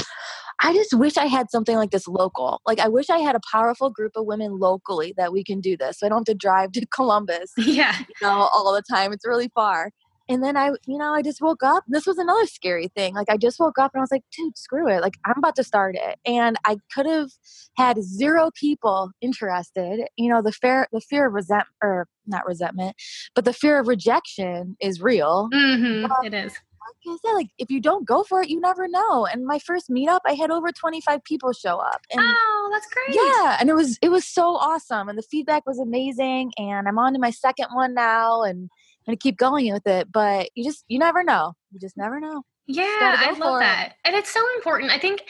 I 0.61 0.73
just 0.73 0.93
wish 0.93 1.17
I 1.17 1.25
had 1.25 1.49
something 1.49 1.75
like 1.75 1.91
this 1.91 2.07
local. 2.07 2.61
Like, 2.65 2.79
I 2.79 2.87
wish 2.87 3.09
I 3.09 3.19
had 3.19 3.35
a 3.35 3.39
powerful 3.51 3.89
group 3.89 4.11
of 4.15 4.25
women 4.25 4.59
locally 4.59 5.13
that 5.17 5.31
we 5.31 5.43
can 5.43 5.61
do 5.61 5.77
this. 5.77 5.99
So 5.99 6.05
I 6.05 6.09
don't 6.09 6.19
have 6.19 6.25
to 6.25 6.35
drive 6.35 6.73
to 6.73 6.85
Columbus, 6.93 7.51
yeah, 7.57 7.97
you 7.99 8.15
know, 8.21 8.49
all 8.53 8.73
the 8.73 8.83
time. 8.89 9.13
It's 9.13 9.25
really 9.25 9.49
far. 9.55 9.91
And 10.29 10.43
then 10.43 10.55
I, 10.55 10.67
you 10.85 10.97
know, 10.97 11.13
I 11.13 11.23
just 11.23 11.41
woke 11.41 11.63
up. 11.63 11.83
This 11.87 12.05
was 12.05 12.19
another 12.19 12.45
scary 12.45 12.87
thing. 12.87 13.15
Like 13.15 13.29
I 13.29 13.35
just 13.35 13.59
woke 13.59 13.79
up 13.79 13.91
and 13.93 13.99
I 13.99 14.03
was 14.03 14.11
like, 14.11 14.23
dude, 14.31 14.57
screw 14.57 14.87
it. 14.87 15.01
Like 15.01 15.15
I'm 15.25 15.39
about 15.39 15.55
to 15.55 15.63
start 15.63 15.95
it. 15.95 16.19
And 16.23 16.55
I 16.65 16.77
could 16.93 17.07
have 17.07 17.31
had 17.75 18.01
zero 18.03 18.51
people 18.53 19.11
interested. 19.21 20.07
You 20.17 20.29
know, 20.29 20.43
the 20.43 20.51
fear, 20.51 20.87
the 20.93 21.01
fear 21.01 21.27
of 21.27 21.33
resent 21.33 21.65
or 21.81 22.07
not 22.27 22.45
resentment, 22.45 22.95
but 23.33 23.43
the 23.43 23.53
fear 23.53 23.79
of 23.79 23.87
rejection 23.87 24.77
is 24.79 25.01
real. 25.01 25.49
Mm-hmm, 25.51 26.05
um, 26.11 26.23
it 26.23 26.35
is. 26.35 26.53
Like 26.53 27.15
I 27.15 27.17
said, 27.25 27.33
like 27.33 27.49
if 27.57 27.71
you 27.71 27.81
don't 27.81 28.05
go 28.05 28.23
for 28.23 28.41
it, 28.41 28.49
you 28.49 28.59
never 28.59 28.87
know. 28.87 29.25
And 29.25 29.45
my 29.45 29.57
first 29.59 29.89
meetup, 29.89 30.21
I 30.25 30.33
had 30.33 30.51
over 30.51 30.71
25 30.71 31.23
people 31.23 31.53
show 31.53 31.77
up. 31.77 32.01
And 32.11 32.21
oh, 32.23 32.69
that's 32.71 32.87
great. 32.87 33.15
Yeah. 33.15 33.57
And 33.59 33.69
it 33.69 33.73
was 33.73 33.97
it 34.01 34.09
was 34.09 34.25
so 34.25 34.55
awesome. 34.55 35.09
And 35.09 35.17
the 35.17 35.23
feedback 35.23 35.65
was 35.65 35.79
amazing. 35.79 36.51
And 36.57 36.87
I'm 36.87 36.99
on 36.99 37.13
to 37.13 37.19
my 37.19 37.31
second 37.31 37.67
one 37.73 37.93
now. 37.93 38.43
And 38.43 38.69
going 39.09 39.17
to 39.17 39.21
keep 39.21 39.37
going 39.37 39.71
with 39.73 39.87
it. 39.87 40.11
But 40.11 40.49
you 40.55 40.63
just, 40.63 40.85
you 40.87 40.99
never 40.99 41.23
know. 41.23 41.53
You 41.71 41.79
just 41.79 41.97
never 41.97 42.19
know. 42.19 42.43
Yeah, 42.67 42.83
I 43.19 43.35
love 43.37 43.59
that. 43.61 43.89
It. 43.89 43.93
And 44.05 44.15
it's 44.15 44.31
so 44.31 44.41
important. 44.55 44.91
I 44.91 44.99
think 44.99 45.23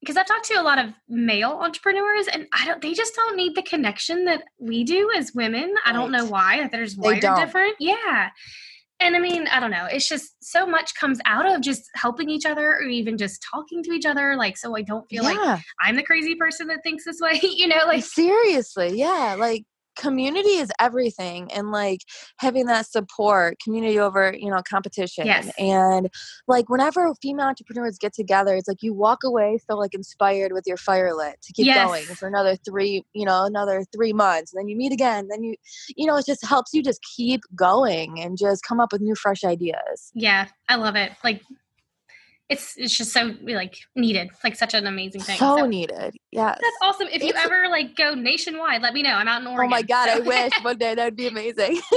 because 0.00 0.16
I've 0.16 0.26
talked 0.26 0.46
to 0.46 0.54
a 0.54 0.62
lot 0.62 0.78
of 0.78 0.92
male 1.08 1.50
entrepreneurs 1.50 2.26
and 2.26 2.46
I 2.52 2.64
don't 2.64 2.80
they 2.80 2.94
just 2.94 3.14
don't 3.14 3.36
need 3.36 3.54
the 3.54 3.62
connection 3.62 4.24
that 4.24 4.44
we 4.58 4.82
do 4.82 5.10
as 5.16 5.32
women. 5.34 5.68
Right. 5.68 5.82
I 5.86 5.92
don't 5.92 6.10
know 6.10 6.24
why. 6.24 6.68
There's 6.72 6.96
wired 6.96 7.20
different. 7.20 7.76
Yeah. 7.78 8.30
And 8.98 9.16
I 9.16 9.18
mean, 9.18 9.46
I 9.48 9.60
don't 9.60 9.70
know. 9.70 9.86
It's 9.90 10.08
just 10.08 10.32
so 10.42 10.66
much 10.66 10.94
comes 10.94 11.20
out 11.24 11.46
of 11.46 11.62
just 11.62 11.88
helping 11.94 12.28
each 12.28 12.44
other 12.44 12.72
or 12.72 12.82
even 12.82 13.16
just 13.16 13.42
talking 13.50 13.82
to 13.84 13.92
each 13.92 14.04
other. 14.04 14.36
Like, 14.36 14.58
so 14.58 14.76
I 14.76 14.82
don't 14.82 15.08
feel 15.08 15.22
yeah. 15.22 15.30
like 15.30 15.60
I'm 15.80 15.96
the 15.96 16.02
crazy 16.02 16.34
person 16.34 16.66
that 16.66 16.82
thinks 16.82 17.04
this 17.04 17.18
way, 17.20 17.38
you 17.42 17.68
know, 17.68 17.84
like 17.86 18.04
seriously. 18.04 18.98
Yeah. 18.98 19.36
Like 19.38 19.64
community 19.96 20.50
is 20.50 20.70
everything 20.80 21.50
and 21.52 21.70
like 21.70 22.00
having 22.38 22.66
that 22.66 22.86
support 22.86 23.56
community 23.62 23.98
over 23.98 24.34
you 24.36 24.50
know 24.50 24.60
competition 24.68 25.26
yes. 25.26 25.50
and 25.58 26.08
like 26.48 26.68
whenever 26.68 27.12
female 27.20 27.46
entrepreneurs 27.46 27.98
get 27.98 28.12
together 28.12 28.54
it's 28.54 28.68
like 28.68 28.82
you 28.82 28.94
walk 28.94 29.24
away 29.24 29.58
so 29.68 29.76
like 29.76 29.94
inspired 29.94 30.52
with 30.52 30.64
your 30.66 30.76
fire 30.76 31.14
lit 31.14 31.40
to 31.42 31.52
keep 31.52 31.66
yes. 31.66 31.86
going 31.86 32.04
for 32.04 32.28
another 32.28 32.56
three 32.56 33.04
you 33.12 33.24
know 33.24 33.44
another 33.44 33.84
three 33.94 34.12
months 34.12 34.52
and 34.52 34.60
then 34.60 34.68
you 34.68 34.76
meet 34.76 34.92
again 34.92 35.28
then 35.28 35.42
you 35.42 35.54
you 35.96 36.06
know 36.06 36.16
it 36.16 36.26
just 36.26 36.44
helps 36.44 36.72
you 36.72 36.82
just 36.82 37.00
keep 37.16 37.40
going 37.54 38.20
and 38.20 38.38
just 38.38 38.62
come 38.62 38.80
up 38.80 38.92
with 38.92 39.00
new 39.00 39.14
fresh 39.14 39.44
ideas 39.44 40.10
yeah 40.14 40.46
i 40.68 40.76
love 40.76 40.96
it 40.96 41.12
like 41.24 41.42
it's 42.50 42.74
it's 42.76 42.96
just 42.96 43.12
so 43.12 43.32
like 43.44 43.76
needed 43.96 44.28
like 44.44 44.56
such 44.56 44.74
an 44.74 44.86
amazing 44.86 45.20
thing 45.20 45.38
so, 45.38 45.58
so 45.58 45.66
needed 45.66 46.14
yeah 46.32 46.56
that's 46.60 46.76
awesome 46.82 47.06
if 47.06 47.22
it's, 47.22 47.24
you 47.24 47.32
ever 47.36 47.68
like 47.68 47.94
go 47.96 48.12
nationwide 48.14 48.82
let 48.82 48.92
me 48.92 49.02
know 49.02 49.14
i'm 49.14 49.28
out 49.28 49.40
in 49.40 49.46
oregon 49.46 49.66
oh 49.66 49.68
my 49.68 49.82
god 49.82 50.08
so. 50.08 50.16
i 50.16 50.18
wish 50.26 50.52
one 50.62 50.76
day 50.76 50.94
that'd 50.94 51.16
be 51.16 51.28
amazing. 51.28 51.80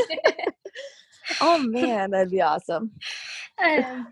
Oh 1.41 1.57
man 1.57 2.11
that'd 2.11 2.31
be 2.31 2.41
awesome. 2.41 2.91
Um, 3.63 4.07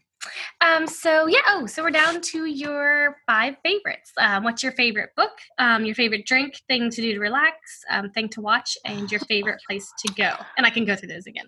um 0.61 0.85
so 0.85 1.25
yeah 1.25 1.39
oh 1.47 1.65
so 1.65 1.81
we're 1.81 1.89
down 1.89 2.21
to 2.21 2.45
your 2.45 3.17
five 3.25 3.55
favorites 3.65 4.11
um 4.19 4.43
what's 4.43 4.61
your 4.61 4.71
favorite 4.73 5.09
book 5.15 5.31
um 5.57 5.83
your 5.83 5.95
favorite 5.95 6.27
drink 6.27 6.61
thing 6.67 6.91
to 6.91 7.01
do 7.01 7.13
to 7.13 7.19
relax 7.19 7.55
um 7.89 8.11
thing 8.11 8.29
to 8.29 8.39
watch 8.39 8.77
and 8.85 9.11
your 9.11 9.19
favorite 9.27 9.59
place 9.67 9.91
to 9.97 10.13
go 10.13 10.31
and 10.57 10.67
i 10.67 10.69
can 10.69 10.85
go 10.85 10.95
through 10.95 11.09
those 11.09 11.25
again 11.25 11.47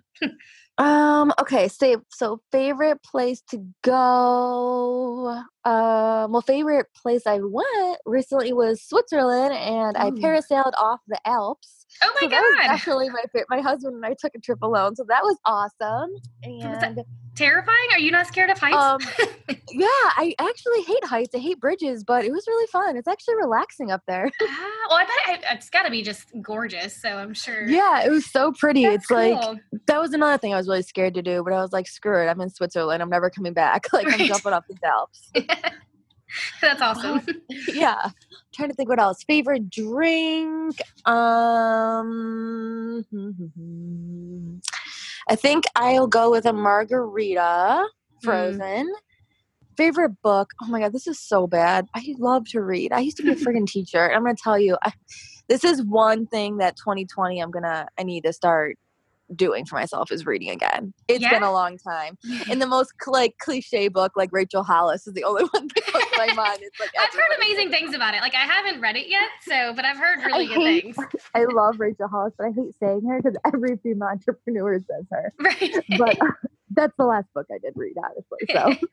Um, 0.77 1.31
okay, 1.39 1.67
say 1.67 1.97
so 2.09 2.41
favorite 2.51 3.01
place 3.03 3.41
to 3.51 3.63
go. 3.83 5.43
Um, 5.65 6.31
well, 6.31 6.41
favorite 6.41 6.87
place 6.99 7.27
I 7.27 7.39
went 7.41 7.99
recently 8.05 8.53
was 8.53 8.81
Switzerland 8.81 9.53
and 9.53 9.95
I 9.95 10.09
parasailed 10.09 10.73
off 10.77 10.99
the 11.07 11.19
Alps. 11.25 11.85
Oh 12.01 12.11
my 12.15 12.21
so 12.21 12.27
god. 12.27 12.31
That 12.31 12.41
was 12.41 12.67
actually 12.69 13.09
my 13.09 13.21
favorite. 13.31 13.47
My 13.49 13.61
husband 13.61 13.95
and 13.95 14.05
I 14.05 14.15
took 14.19 14.33
a 14.35 14.39
trip 14.39 14.59
alone, 14.63 14.95
so 14.95 15.05
that 15.07 15.21
was 15.23 15.37
awesome. 15.45 16.09
And 16.43 17.05
terrifying? 17.35 17.87
Are 17.91 17.99
you 17.99 18.11
not 18.11 18.27
scared 18.27 18.49
of 18.49 18.57
heights? 18.57 18.75
Um, 18.75 18.99
yeah, 19.71 19.87
I 19.87 20.35
actually 20.39 20.81
hate 20.83 21.03
heights. 21.05 21.35
I 21.35 21.39
hate 21.39 21.59
bridges, 21.59 22.03
but 22.03 22.25
it 22.25 22.31
was 22.31 22.45
really 22.47 22.67
fun. 22.67 22.97
It's 22.97 23.07
actually 23.07 23.35
relaxing 23.35 23.91
up 23.91 24.01
there. 24.07 24.29
Ah, 24.41 24.87
well, 24.89 24.97
I 24.99 25.05
bet 25.05 25.39
it, 25.39 25.45
has 25.45 25.69
got 25.69 25.83
to 25.83 25.91
be 25.91 26.01
just 26.01 26.27
gorgeous. 26.41 26.99
So 27.01 27.09
I'm 27.09 27.33
sure. 27.33 27.67
Yeah, 27.67 28.05
it 28.05 28.09
was 28.09 28.25
so 28.25 28.51
pretty. 28.51 28.83
That's 28.83 28.97
it's 28.97 29.07
cool. 29.07 29.17
like 29.17 29.59
that 29.87 29.99
was 29.99 30.13
another 30.13 30.37
thing 30.37 30.53
I 30.53 30.57
was 30.57 30.62
really 30.67 30.81
scared 30.81 31.13
to 31.15 31.21
do, 31.21 31.43
but 31.43 31.53
I 31.53 31.61
was 31.61 31.71
like, 31.71 31.87
screw 31.87 32.21
it. 32.21 32.27
I'm 32.27 32.41
in 32.41 32.49
Switzerland. 32.49 33.01
I'm 33.01 33.09
never 33.09 33.29
coming 33.29 33.53
back. 33.53 33.87
Like 33.93 34.07
right. 34.07 34.21
I'm 34.21 34.27
jumping 34.27 34.53
off 34.53 34.65
the 34.67 34.75
Alps. 34.87 35.31
That's 36.61 36.81
awesome. 36.81 37.21
yeah. 37.73 38.01
I'm 38.05 38.11
trying 38.53 38.69
to 38.69 38.75
think 38.75 38.89
what 38.89 38.99
else. 38.99 39.23
Favorite 39.23 39.69
drink. 39.69 40.75
Um. 41.05 43.05
I 45.29 45.35
think 45.35 45.65
I'll 45.75 46.07
go 46.07 46.31
with 46.31 46.45
a 46.45 46.53
margarita, 46.53 47.39
mm. 47.39 47.87
frozen. 48.21 48.87
Mm. 48.87 49.77
Favorite 49.77 50.21
book? 50.21 50.51
Oh 50.61 50.67
my 50.67 50.79
god, 50.79 50.93
this 50.93 51.07
is 51.07 51.19
so 51.19 51.47
bad. 51.47 51.87
I 51.95 52.13
love 52.19 52.47
to 52.49 52.61
read. 52.61 52.91
I 52.91 52.99
used 52.99 53.17
to 53.17 53.23
be 53.23 53.31
a 53.31 53.35
freaking 53.35 53.65
teacher. 53.65 54.11
I'm 54.11 54.23
gonna 54.23 54.35
tell 54.35 54.59
you, 54.59 54.77
I, 54.83 54.91
this 55.47 55.63
is 55.63 55.83
one 55.83 56.27
thing 56.27 56.57
that 56.57 56.75
2020 56.77 57.39
I'm 57.39 57.51
gonna 57.51 57.87
I 57.97 58.03
need 58.03 58.23
to 58.23 58.33
start 58.33 58.77
doing 59.35 59.65
for 59.65 59.75
myself 59.75 60.11
is 60.11 60.25
reading 60.25 60.49
again. 60.49 60.93
It's 61.07 61.21
yeah. 61.21 61.31
been 61.31 61.43
a 61.43 61.51
long 61.51 61.77
time. 61.77 62.17
And 62.49 62.61
the 62.61 62.67
most 62.73 62.93
like 63.07 63.37
cliche 63.39 63.87
book, 63.87 64.13
like 64.15 64.29
Rachel 64.31 64.63
Hollis, 64.63 65.07
is 65.07 65.13
the 65.13 65.23
only 65.23 65.43
one 65.51 65.67
that 65.75 65.85
comes 65.85 66.05
to 66.05 66.17
my 66.17 66.33
mind. 66.35 66.59
It's 66.61 66.79
like 66.79 66.91
I've 66.99 67.13
heard 67.13 67.37
amazing 67.37 67.69
things 67.69 67.95
about 67.95 68.13
it. 68.13 68.21
Like 68.21 68.35
I 68.35 68.45
haven't 68.45 68.81
read 68.81 68.95
it 68.95 69.07
yet, 69.07 69.29
so 69.41 69.73
but 69.73 69.85
I've 69.85 69.97
heard 69.97 70.19
really 70.25 70.45
I 70.45 70.47
good 70.47 70.57
hate, 70.57 70.83
things. 70.83 70.97
I 71.33 71.45
love 71.45 71.79
Rachel 71.79 72.07
Hollis, 72.07 72.33
but 72.37 72.47
I 72.47 72.51
hate 72.51 72.73
saying 72.79 73.05
her 73.07 73.21
because 73.21 73.37
every 73.45 73.77
female 73.77 74.09
entrepreneur 74.09 74.79
says 74.79 75.05
her. 75.11 75.33
Right. 75.39 75.73
But 75.97 76.21
uh, 76.21 76.31
that's 76.71 76.93
the 76.97 77.05
last 77.05 77.27
book 77.33 77.47
I 77.51 77.59
did 77.59 77.73
read, 77.75 77.95
honestly. 77.97 78.39
So 78.51 78.59
awesome. 78.59 78.87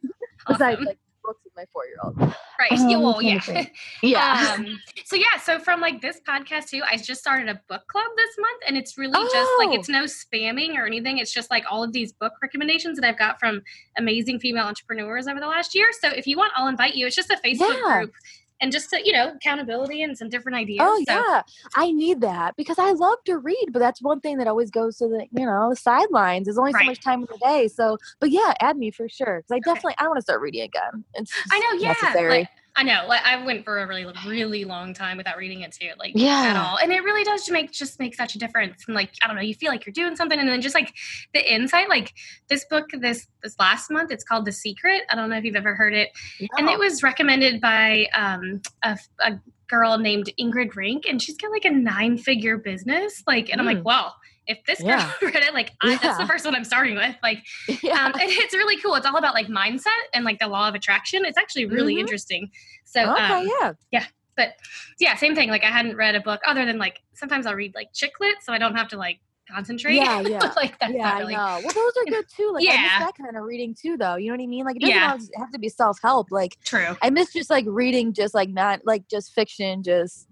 besides 0.49 0.81
like 0.85 0.99
books 1.23 1.41
with 1.45 1.53
my 1.57 1.65
four 1.73 1.87
year 1.87 1.97
old. 2.03 2.17
Right. 2.59 2.73
Um, 2.73 2.89
yeah, 2.89 2.97
well, 2.99 3.23
yeah. 3.23 3.67
Yeah. 4.03 4.55
Um, 4.57 4.79
so 5.05 5.17
yeah, 5.17 5.39
so 5.43 5.59
from 5.59 5.81
like 5.81 6.01
this 6.01 6.21
podcast 6.29 6.69
too, 6.69 6.83
I 6.89 6.97
just 6.97 7.21
started 7.21 7.49
a 7.49 7.61
book 7.69 7.83
club 7.89 8.07
this 8.17 8.31
month 8.39 8.63
and 8.69 8.77
it's 8.77 8.99
really 8.99 9.15
oh. 9.17 9.29
just 9.33 9.51
like 9.59 9.79
it's 9.79 9.89
oh. 9.89 9.93
no 9.93 10.05
spamming 10.05 10.77
or 10.77 10.87
anything. 10.87 11.19
It's 11.19 11.33
just 11.33 11.51
like 11.51 11.65
all 11.71 11.83
of 11.83 11.93
these 11.93 12.13
book 12.13 12.33
recommendations 12.43 12.99
that 12.99 13.09
I've 13.09 13.19
got 13.19 13.39
from 13.39 13.63
amazing 13.99 14.41
female 14.41 14.65
entrepreneurs 14.65 15.27
over 15.27 15.41
the 15.41 15.47
last 15.47 15.75
year. 15.75 15.89
So 16.01 16.09
if 16.09 16.27
you 16.27 16.37
want, 16.37 16.53
I'll 16.57 16.69
invite 16.69 16.95
you. 16.95 17.07
It's 17.07 17.17
just 17.17 17.31
a 17.31 17.37
Facebook 17.37 17.75
yeah. 17.75 17.99
group 17.99 18.13
and 18.61 18.73
just 18.73 18.91
to, 18.91 19.01
you 19.05 19.13
know 19.13 19.33
accountability 19.33 20.03
and 20.03 20.17
some 20.17 20.29
different 20.29 20.57
ideas 20.57 20.81
oh 20.83 21.05
so. 21.07 21.15
yeah 21.15 21.43
i 21.77 21.91
need 21.91 22.21
that 22.21 22.57
because 22.57 22.79
i 22.79 22.91
love 22.93 23.19
to 23.25 23.39
read 23.39 23.67
but 23.73 23.79
that's 23.79 24.03
one 24.03 24.21
thing 24.21 24.39
that 24.39 24.47
always 24.47 24.71
goes 24.71 24.97
to 24.99 25.09
the 25.09 25.27
you 25.37 25.47
know 25.47 25.71
the 25.71 25.77
sidelines 25.77 26.47
there's 26.47 26.59
only 26.59 26.73
right. 26.73 26.83
so 26.83 26.87
much 26.87 27.01
time 27.01 27.21
in 27.21 27.29
the 27.31 27.39
day 27.39 27.69
so 27.69 27.97
but 28.21 28.31
yeah 28.31 28.53
add 28.61 28.77
me 28.77 28.91
for 28.91 29.09
sure 29.09 29.39
because 29.39 29.53
i 29.53 29.59
definitely 29.61 29.95
i 29.99 30.07
want 30.07 30.17
to 30.17 30.23
start 30.23 30.41
reading 30.41 30.63
again 30.63 31.05
it's 31.15 31.33
i 31.53 31.59
know 31.59 31.81
yeah 31.81 31.89
necessary. 31.89 32.31
Like, 32.41 32.49
I 32.77 32.83
know. 32.83 33.05
Like 33.09 33.23
I 33.25 33.45
went 33.45 33.65
for 33.65 33.79
a 33.79 33.87
really, 33.87 34.07
really 34.27 34.65
long 34.65 34.95
time 34.95 35.17
without 35.17 35.37
reading 35.37 35.63
it 35.63 35.73
too, 35.73 35.91
like 35.99 36.13
yeah. 36.15 36.51
at 36.51 36.57
all. 36.57 36.79
And 36.79 36.93
it 36.93 37.03
really 37.03 37.25
does 37.25 37.51
make 37.51 37.73
just 37.73 37.99
make 37.99 38.15
such 38.15 38.35
a 38.35 38.39
difference. 38.39 38.85
And 38.87 38.95
like 38.95 39.11
I 39.23 39.27
don't 39.27 39.37
know, 39.37 39.43
you 39.43 39.55
feel 39.55 39.71
like 39.71 39.85
you're 39.87 39.93
doing 39.93 40.17
something, 40.17 40.39
and 40.39 40.49
then 40.49 40.61
just 40.61 40.75
like 40.75 40.95
the 41.35 41.53
insight. 41.53 41.89
Like 41.89 42.13
this 42.49 42.65
book, 42.67 42.87
this 42.93 43.27
this 43.43 43.57
last 43.59 43.91
month, 43.91 44.11
it's 44.11 44.25
called 44.25 44.45
The 44.45 44.53
Secret. 44.53 45.03
I 45.11 45.17
don't 45.17 45.31
know 45.31 45.37
if 45.37 45.45
you've 45.45 45.57
ever 45.57 45.75
heard 45.75 45.95
it, 45.95 46.11
no. 46.41 46.49
and 46.59 46.69
it 46.69 46.79
was 46.79 47.03
recommended 47.03 47.61
by 47.61 48.07
um, 48.15 48.61
a, 48.83 48.99
a 49.25 49.41
girl 49.69 49.99
named 49.99 50.31
Ingrid 50.39 50.75
Rink, 50.77 51.05
and 51.09 51.21
she's 51.21 51.37
got 51.37 51.51
like 51.51 51.65
a 51.65 51.71
nine 51.71 52.19
figure 52.19 52.57
business. 52.57 53.23
Like, 53.27 53.51
and 53.51 53.59
mm. 53.59 53.61
I'm 53.61 53.67
like, 53.67 53.79
mm. 53.79 53.85
wow 53.85 54.13
if 54.51 54.65
this 54.67 54.81
girl 54.81 54.89
yeah. 54.89 55.13
read 55.23 55.37
it, 55.37 55.55
like 55.55 55.73
I, 55.83 55.93
yeah. 55.93 55.99
that's 56.03 56.19
the 56.19 56.27
first 56.27 56.45
one 56.45 56.55
I'm 56.55 56.65
starting 56.65 56.97
with. 56.97 57.15
Like, 57.23 57.39
yeah. 57.83 58.05
um, 58.07 58.13
and 58.13 58.31
it's 58.31 58.55
really 58.55 58.81
cool. 58.81 58.95
It's 58.97 59.07
all 59.07 59.17
about 59.17 59.35
like 59.35 59.47
mindset 59.47 59.87
and 60.13 60.25
like 60.25 60.39
the 60.39 60.49
law 60.49 60.69
of 60.69 60.75
attraction. 60.75 61.25
It's 61.25 61.39
actually 61.39 61.67
really 61.67 61.95
mm-hmm. 61.95 62.01
interesting. 62.01 62.51
So, 62.85 63.13
okay, 63.13 63.23
um, 63.23 63.49
yeah, 63.61 63.73
yeah. 63.93 64.05
But 64.37 64.55
yeah, 64.99 65.17
same 65.17 65.35
thing. 65.35 65.51
Like 65.51 65.65
I 65.65 65.71
hadn't 65.71 65.97
read 65.97 66.15
a 66.15 66.21
book 66.21 66.41
other 66.47 66.65
than 66.65 66.79
like 66.79 67.01
sometimes 67.15 67.47
I'll 67.47 67.55
read 67.55 67.75
like 67.75 67.89
chick 67.93 68.13
lit, 68.21 68.37
so 68.43 68.53
I 68.53 68.59
don't 68.59 68.75
have 68.75 68.89
to 68.89 68.97
like 68.97 69.21
concentrate. 69.51 69.97
Yeah, 69.97 70.21
yeah. 70.27 70.53
like 70.57 70.79
that's 70.79 70.93
yeah, 70.93 71.19
really, 71.19 71.35
I 71.35 71.61
know. 71.61 71.67
Well, 71.67 71.75
those 71.75 71.93
are 72.03 72.11
good 72.11 72.25
too. 72.35 72.51
Like 72.55 72.65
yeah. 72.65 72.73
I 72.73 72.83
miss 72.83 73.07
that 73.07 73.15
kind 73.17 73.37
of 73.37 73.45
reading 73.45 73.75
too, 73.81 73.97
though. 73.97 74.17
You 74.17 74.29
know 74.29 74.37
what 74.37 74.43
I 74.43 74.47
mean? 74.47 74.65
Like 74.65 74.77
it 74.77 74.81
doesn't 74.81 75.31
yeah. 75.33 75.41
have 75.41 75.53
to 75.53 75.59
be 75.59 75.69
self 75.69 75.99
help. 76.03 76.31
Like 76.31 76.57
true. 76.65 76.97
I 77.03 77.11
miss 77.11 77.33
just 77.33 77.51
like 77.51 77.65
reading, 77.69 78.13
just 78.13 78.35
like 78.35 78.51
not 78.51 78.81
like 78.85 79.09
just 79.09 79.35
fiction, 79.35 79.83
just 79.83 80.27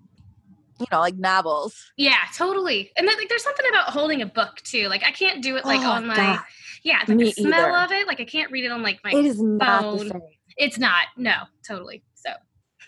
you 0.81 0.87
know, 0.93 1.01
like 1.01 1.17
novels. 1.17 1.77
Yeah, 1.97 2.19
totally. 2.37 2.91
And 2.97 3.07
then, 3.07 3.17
like, 3.17 3.29
there's 3.29 3.43
something 3.43 3.67
about 3.69 3.91
holding 3.91 4.23
a 4.23 4.27
book 4.27 4.57
too. 4.65 4.89
Like, 4.89 5.03
I 5.05 5.11
can't 5.11 5.43
do 5.43 5.57
it 5.57 5.65
like 5.65 5.81
oh, 5.81 5.91
on 5.91 6.07
my, 6.07 6.17
God. 6.17 6.41
yeah, 6.83 7.01
like 7.07 7.17
Me 7.17 7.25
the 7.25 7.33
smell 7.33 7.75
either. 7.75 7.85
of 7.85 7.93
it. 7.93 8.07
Like, 8.07 8.21
I 8.21 8.25
can't 8.25 8.51
read 8.51 8.65
it 8.65 8.73
on 8.73 8.83
like 8.83 9.01
my. 9.05 9.11
It 9.11 9.25
is 9.25 9.41
not 9.41 9.99
the 9.99 10.09
same. 10.09 10.21
It's 10.57 10.79
not. 10.79 11.07
No, 11.17 11.35
totally. 11.67 12.03
So. 12.15 12.31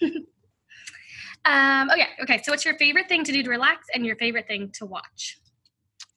um. 1.44 1.90
Okay. 1.90 2.06
Okay. 2.22 2.40
So, 2.42 2.52
what's 2.52 2.64
your 2.64 2.76
favorite 2.76 3.08
thing 3.08 3.24
to 3.24 3.32
do 3.32 3.42
to 3.42 3.50
relax, 3.50 3.86
and 3.94 4.04
your 4.06 4.16
favorite 4.16 4.46
thing 4.46 4.70
to 4.74 4.86
watch? 4.86 5.38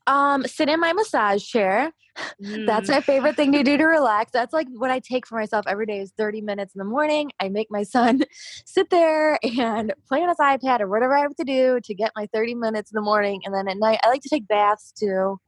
Um, 0.05 0.45
sit 0.45 0.69
in 0.69 0.79
my 0.79 0.93
massage 0.93 1.43
chair. 1.43 1.91
Mm. 2.43 2.67
That's 2.67 2.89
my 2.89 3.01
favorite 3.01 3.35
thing 3.35 3.51
to 3.53 3.63
do 3.63 3.75
to 3.75 3.85
relax. 3.85 4.31
That's 4.31 4.53
like 4.53 4.67
what 4.69 4.91
I 4.91 4.99
take 4.99 5.25
for 5.25 5.35
myself 5.35 5.65
every 5.67 5.87
day 5.87 5.99
is 5.99 6.11
30 6.15 6.41
minutes 6.41 6.75
in 6.75 6.79
the 6.79 6.85
morning. 6.85 7.31
I 7.39 7.49
make 7.49 7.71
my 7.71 7.81
son 7.81 8.21
sit 8.65 8.91
there 8.91 9.39
and 9.43 9.91
play 10.07 10.21
on 10.21 10.29
his 10.29 10.37
iPad 10.37 10.79
or 10.79 10.87
whatever 10.87 11.17
I 11.17 11.21
have 11.21 11.35
to 11.37 11.43
do 11.43 11.79
to 11.83 11.95
get 11.95 12.11
my 12.15 12.27
30 12.31 12.53
minutes 12.53 12.91
in 12.91 12.97
the 12.97 13.01
morning. 13.01 13.41
And 13.45 13.51
then 13.51 13.67
at 13.67 13.77
night, 13.77 13.99
I 14.03 14.09
like 14.09 14.21
to 14.21 14.29
take 14.29 14.47
baths 14.47 14.91
too, 14.91 15.39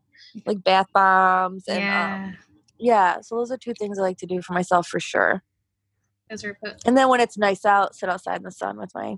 like 0.47 0.63
bath 0.63 0.87
bombs. 0.91 1.65
And 1.67 1.81
yeah. 1.81 2.25
Um, 2.25 2.37
yeah, 2.77 3.21
so 3.21 3.35
those 3.35 3.51
are 3.51 3.57
two 3.57 3.73
things 3.73 3.99
I 3.99 4.01
like 4.01 4.17
to 4.17 4.25
do 4.25 4.41
for 4.41 4.53
myself 4.53 4.87
for 4.87 4.99
sure. 4.99 5.43
Those 6.29 6.43
are 6.43 6.57
and 6.85 6.97
then 6.97 7.09
when 7.09 7.19
it's 7.19 7.37
nice 7.37 7.65
out, 7.65 7.95
sit 7.95 8.09
outside 8.09 8.37
in 8.37 8.43
the 8.43 8.51
sun 8.51 8.77
with 8.77 8.91
my 8.95 9.17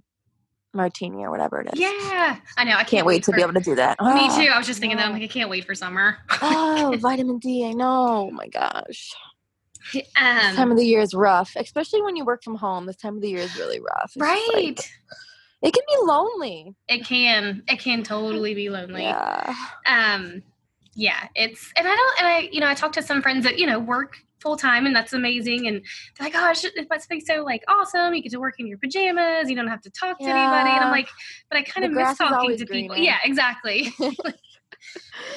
martini 0.74 1.24
or 1.24 1.32
whatever 1.32 1.62
it 1.62 1.74
is. 1.74 1.80
Yeah, 1.80 2.38
I 2.58 2.64
know. 2.64 2.72
I 2.72 2.76
can't, 2.76 2.88
can't 2.88 3.06
wait, 3.06 3.16
wait 3.16 3.24
to 3.24 3.32
be 3.32 3.42
able 3.42 3.54
to 3.54 3.60
do 3.60 3.76
that. 3.76 3.98
Oh, 4.00 4.14
me 4.14 4.28
too. 4.36 4.52
I 4.52 4.58
was 4.58 4.68
just 4.68 4.80
thinking 4.80 4.98
that. 4.98 5.08
I'm 5.08 5.14
like, 5.14 5.24
I 5.24 5.28
can't 5.28 5.50
wait 5.50 5.66
for 5.66 5.76
summer. 5.76 6.18
oh, 6.42 6.96
vitamin 7.02 7.40
D. 7.40 7.66
I 7.66 7.72
know. 7.72 8.30
Oh 8.30 8.32
my 8.32 8.48
gosh. 8.48 9.14
Um, 9.94 10.02
this 10.16 10.56
time 10.56 10.72
of 10.72 10.78
the 10.78 10.86
year 10.86 11.02
is 11.02 11.14
rough, 11.14 11.54
especially 11.56 12.02
when 12.02 12.16
you 12.16 12.26
work 12.26 12.44
from 12.44 12.56
home. 12.56 12.86
This 12.86 12.98
time 12.98 13.16
of 13.16 13.22
the 13.22 13.30
year 13.30 13.40
is 13.40 13.58
really 13.58 13.80
rough. 13.80 14.12
It's 14.16 14.18
right. 14.18 14.50
Like, 14.54 14.80
it 15.62 15.74
can 15.74 15.84
be 15.88 16.06
lonely. 16.06 16.76
It 16.88 17.06
can. 17.06 17.64
It 17.68 17.80
can 17.80 18.04
totally 18.04 18.54
be 18.54 18.70
lonely. 18.70 19.04
Yeah. 19.04 19.56
Um. 19.86 20.44
Yeah. 20.94 21.28
It's 21.36 21.72
and 21.78 21.88
I 21.88 21.96
don't 21.96 22.20
and 22.20 22.28
I 22.28 22.50
you 22.52 22.60
know 22.60 22.68
I 22.68 22.74
talk 22.74 22.92
to 22.94 23.02
some 23.02 23.22
friends 23.22 23.44
that 23.46 23.58
you 23.58 23.66
know 23.66 23.80
work 23.80 24.18
full 24.40 24.56
time 24.56 24.86
and 24.86 24.96
that's 24.96 25.14
amazing 25.14 25.68
and 25.68 25.82
they're 26.18 26.28
like 26.28 26.36
oh 26.36 26.52
it 26.52 26.88
must 26.90 27.10
be 27.10 27.20
so 27.20 27.44
like 27.44 27.64
awesome 27.68 28.14
you 28.14 28.22
get 28.22 28.32
to 28.32 28.40
work 28.40 28.56
in 28.60 28.68
your 28.68 28.78
pajamas 28.78 29.50
you 29.50 29.56
don't 29.56 29.68
have 29.68 29.82
to 29.82 29.90
talk 29.90 30.18
to 30.20 30.26
anybody 30.26 30.70
and 30.70 30.84
i'm 30.84 30.92
like 30.92 31.10
but 31.50 31.58
i 31.58 31.64
kind 31.64 31.86
of 31.86 31.92
miss 31.92 32.18
talking 32.18 32.58
to 32.58 32.66
people 32.66 32.96
yeah 32.98 33.18
exactly. 33.24 33.94
Like 34.24 34.36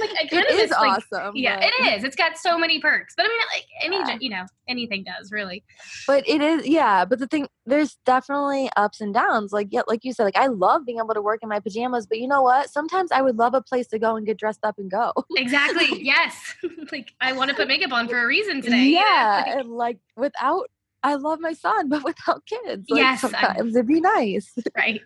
I 0.01 0.27
kind 0.31 0.45
it 0.45 0.53
of 0.53 0.59
is 0.59 0.71
like, 0.71 1.03
awesome. 1.13 1.33
Yeah, 1.35 1.57
but. 1.57 1.65
it 1.65 1.97
is. 1.97 2.05
It's 2.05 2.17
got 2.17 2.37
so 2.37 2.59
many 2.59 2.81
perks. 2.81 3.15
But 3.17 3.27
I 3.27 3.29
mean, 3.29 3.39
like 3.55 3.67
any, 3.83 3.97
yeah. 3.97 4.19
you 4.21 4.31
know, 4.31 4.47
anything 4.69 5.05
does 5.05 5.33
really. 5.33 5.65
But 6.07 6.29
it 6.29 6.41
is, 6.41 6.67
yeah. 6.67 7.05
But 7.05 7.19
the 7.19 7.27
thing, 7.27 7.49
there's 7.67 7.99
definitely 8.05 8.71
ups 8.77 9.01
and 9.01 9.15
downs. 9.15 9.53
Like 9.53 9.69
yeah, 9.71 9.83
like 9.87 10.05
you 10.05 10.13
said, 10.13 10.25
like 10.25 10.37
I 10.37 10.47
love 10.47 10.85
being 10.87 10.99
able 10.99 11.15
to 11.15 11.23
work 11.23 11.41
in 11.43 11.49
my 11.49 11.61
pajamas. 11.61 12.07
But 12.07 12.19
you 12.19 12.29
know 12.29 12.43
what? 12.43 12.71
Sometimes 12.71 13.13
I 13.13 13.23
would 13.23 13.37
love 13.37 13.55
a 13.55 13.63
place 13.63 13.87
to 13.89 13.99
go 13.99 14.17
and 14.17 14.27
get 14.27 14.39
dressed 14.39 14.65
up 14.65 14.79
and 14.79 14.91
go. 14.91 15.13
Exactly. 15.37 15.87
yes. 16.03 16.55
like 16.93 17.13
I 17.21 17.33
want 17.33 17.51
to 17.51 17.57
put 17.57 17.69
makeup 17.69 17.93
on 17.93 18.09
for 18.09 18.23
a 18.23 18.27
reason 18.27 18.61
today. 18.63 18.87
Yeah, 18.87 19.45
know? 19.47 19.61
and 19.61 19.71
like 19.71 19.99
without 20.17 20.71
I 21.03 21.15
love 21.15 21.41
my 21.41 21.55
son, 21.55 21.89
but 21.89 22.05
without 22.05 22.45
kids. 22.45 22.87
Like, 22.91 23.01
yes, 23.01 23.21
sometimes 23.23 23.59
I'm, 23.59 23.69
it'd 23.69 23.87
be 23.87 24.01
nice. 24.01 24.53
Right. 24.77 25.01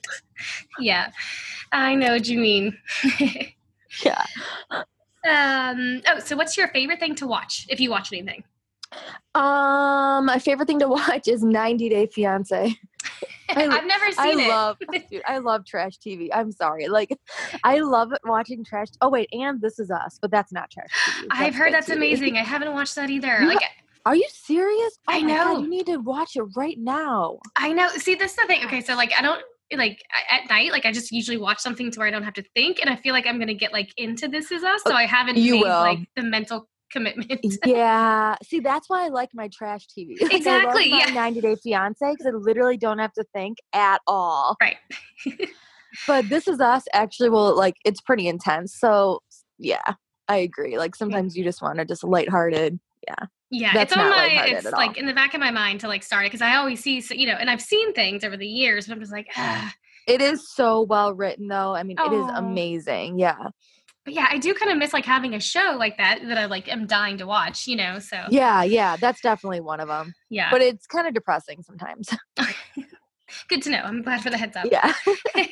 Yeah, 0.80 1.10
I 1.70 1.94
know 1.94 2.12
what 2.12 2.26
you 2.26 2.38
mean. 2.38 2.76
Yeah. 4.02 4.24
Um. 5.26 6.02
Oh, 6.06 6.18
so 6.18 6.36
what's 6.36 6.56
your 6.56 6.68
favorite 6.68 7.00
thing 7.00 7.14
to 7.16 7.26
watch 7.26 7.66
if 7.68 7.80
you 7.80 7.90
watch 7.90 8.12
anything? 8.12 8.44
Um, 9.34 10.26
my 10.26 10.38
favorite 10.38 10.66
thing 10.66 10.78
to 10.80 10.88
watch 10.88 11.28
is 11.28 11.42
90 11.42 11.88
Day 11.88 12.06
Fiance. 12.06 12.76
I, 13.50 13.62
have 13.62 13.86
never 13.86 14.10
seen 14.10 14.40
I 14.40 14.42
it. 14.42 14.48
Love, 14.48 14.76
dude, 15.10 15.22
I 15.26 15.38
love 15.38 15.66
trash 15.66 15.98
TV. 15.98 16.28
I'm 16.32 16.50
sorry. 16.50 16.88
Like, 16.88 17.16
I 17.62 17.80
love 17.80 18.12
watching 18.24 18.64
trash. 18.64 18.88
Oh 19.00 19.08
wait, 19.10 19.28
and 19.32 19.60
This 19.60 19.78
Is 19.78 19.90
Us, 19.90 20.18
but 20.20 20.30
that's 20.30 20.52
not 20.52 20.70
trash 20.70 20.88
TV. 20.90 21.26
That's 21.28 21.40
I've 21.40 21.54
heard 21.54 21.72
that's 21.72 21.88
TV. 21.88 21.96
amazing. 21.96 22.36
I 22.36 22.42
haven't 22.42 22.72
watched 22.72 22.94
that 22.96 23.10
either. 23.10 23.40
like, 23.46 23.62
are 24.06 24.16
you 24.16 24.26
serious? 24.30 24.98
Oh 25.08 25.12
I 25.12 25.20
know. 25.20 25.54
God, 25.56 25.62
you 25.62 25.68
need 25.68 25.86
to 25.86 25.96
watch 25.98 26.36
it 26.36 26.42
right 26.56 26.78
now. 26.78 27.38
I 27.56 27.72
know. 27.72 27.88
See, 27.88 28.14
this 28.14 28.32
is 28.32 28.36
the 28.36 28.46
thing. 28.46 28.64
Okay, 28.64 28.80
so 28.80 28.94
like, 28.96 29.12
I 29.16 29.22
don't 29.22 29.42
like 29.72 30.02
at 30.30 30.48
night 30.48 30.70
like 30.70 30.84
i 30.84 30.92
just 30.92 31.10
usually 31.10 31.36
watch 31.36 31.58
something 31.58 31.90
to 31.90 31.98
where 31.98 32.06
i 32.06 32.10
don't 32.10 32.22
have 32.22 32.34
to 32.34 32.44
think 32.54 32.78
and 32.80 32.90
i 32.90 32.96
feel 32.96 33.12
like 33.12 33.26
i'm 33.26 33.38
gonna 33.38 33.54
get 33.54 33.72
like 33.72 33.92
into 33.96 34.28
this 34.28 34.52
is 34.52 34.62
us 34.62 34.82
so 34.86 34.92
i 34.92 35.04
haven't 35.04 35.36
you 35.36 35.54
made 35.54 35.62
will. 35.62 35.80
like 35.80 35.98
the 36.16 36.22
mental 36.22 36.68
commitment. 36.90 37.40
Yeah. 37.66 38.36
See 38.44 38.60
that's 38.60 38.88
why 38.88 39.06
i 39.06 39.08
like 39.08 39.30
my 39.34 39.48
trash 39.48 39.86
tv 39.86 40.14
exactly 40.30 40.90
yeah. 40.90 41.06
90 41.06 41.40
day 41.40 41.56
fiance 41.56 41.98
because 42.08 42.26
i 42.26 42.30
literally 42.30 42.76
don't 42.76 42.98
have 42.98 43.12
to 43.14 43.24
think 43.34 43.58
at 43.72 44.00
all. 44.06 44.56
Right. 44.60 44.76
But 46.08 46.28
this 46.28 46.48
is 46.48 46.60
us 46.60 46.84
actually 46.92 47.30
well 47.30 47.56
like 47.56 47.76
it's 47.84 48.00
pretty 48.00 48.26
intense 48.26 48.74
so 48.74 49.22
yeah 49.58 49.94
i 50.26 50.36
agree 50.38 50.76
like 50.76 50.96
sometimes 50.96 51.36
you 51.36 51.44
just 51.44 51.62
want 51.62 51.78
to 51.78 51.84
just 51.84 52.02
lighthearted 52.02 52.80
yeah 53.06 53.26
yeah, 53.54 53.72
That's 53.72 53.92
it's 53.92 54.00
on 54.00 54.10
my 54.10 54.46
it's 54.46 54.70
like 54.72 54.96
in 54.96 55.06
the 55.06 55.14
back 55.14 55.34
of 55.34 55.40
my 55.40 55.50
mind 55.50 55.80
to 55.80 55.88
like 55.88 56.02
start 56.02 56.24
it 56.24 56.28
because 56.28 56.42
I 56.42 56.56
always 56.56 56.80
see 56.80 57.00
so, 57.00 57.14
you 57.14 57.26
know, 57.26 57.34
and 57.34 57.48
I've 57.48 57.60
seen 57.60 57.92
things 57.94 58.24
over 58.24 58.36
the 58.36 58.46
years, 58.46 58.86
but 58.86 58.94
I'm 58.94 59.00
just 59.00 59.12
like, 59.12 59.28
ah. 59.36 59.72
It 60.06 60.20
is 60.20 60.50
so 60.52 60.82
well 60.82 61.14
written 61.14 61.48
though. 61.48 61.74
I 61.74 61.82
mean, 61.82 61.96
it 61.98 62.12
is 62.12 62.30
amazing. 62.34 63.18
Yeah. 63.18 63.36
But 64.04 64.12
yeah, 64.12 64.26
I 64.28 64.36
do 64.36 64.52
kind 64.52 64.70
of 64.70 64.76
miss 64.76 64.92
like 64.92 65.06
having 65.06 65.34
a 65.34 65.40
show 65.40 65.76
like 65.78 65.96
that 65.96 66.20
that 66.26 66.36
I 66.36 66.44
like 66.44 66.68
am 66.68 66.86
dying 66.86 67.16
to 67.18 67.26
watch, 67.26 67.66
you 67.66 67.76
know. 67.76 68.00
So 68.00 68.24
Yeah, 68.28 68.62
yeah, 68.62 68.96
that's 68.96 69.20
definitely 69.22 69.60
one 69.60 69.80
of 69.80 69.88
them. 69.88 70.12
Yeah. 70.28 70.50
But 70.50 70.60
it's 70.60 70.86
kind 70.86 71.06
of 71.06 71.14
depressing 71.14 71.62
sometimes. 71.62 72.10
Good 73.48 73.62
to 73.62 73.70
know. 73.70 73.78
I'm 73.78 74.02
glad 74.02 74.20
for 74.20 74.30
the 74.30 74.36
heads 74.36 74.56
up. 74.56 74.66
Yeah. 74.70 74.92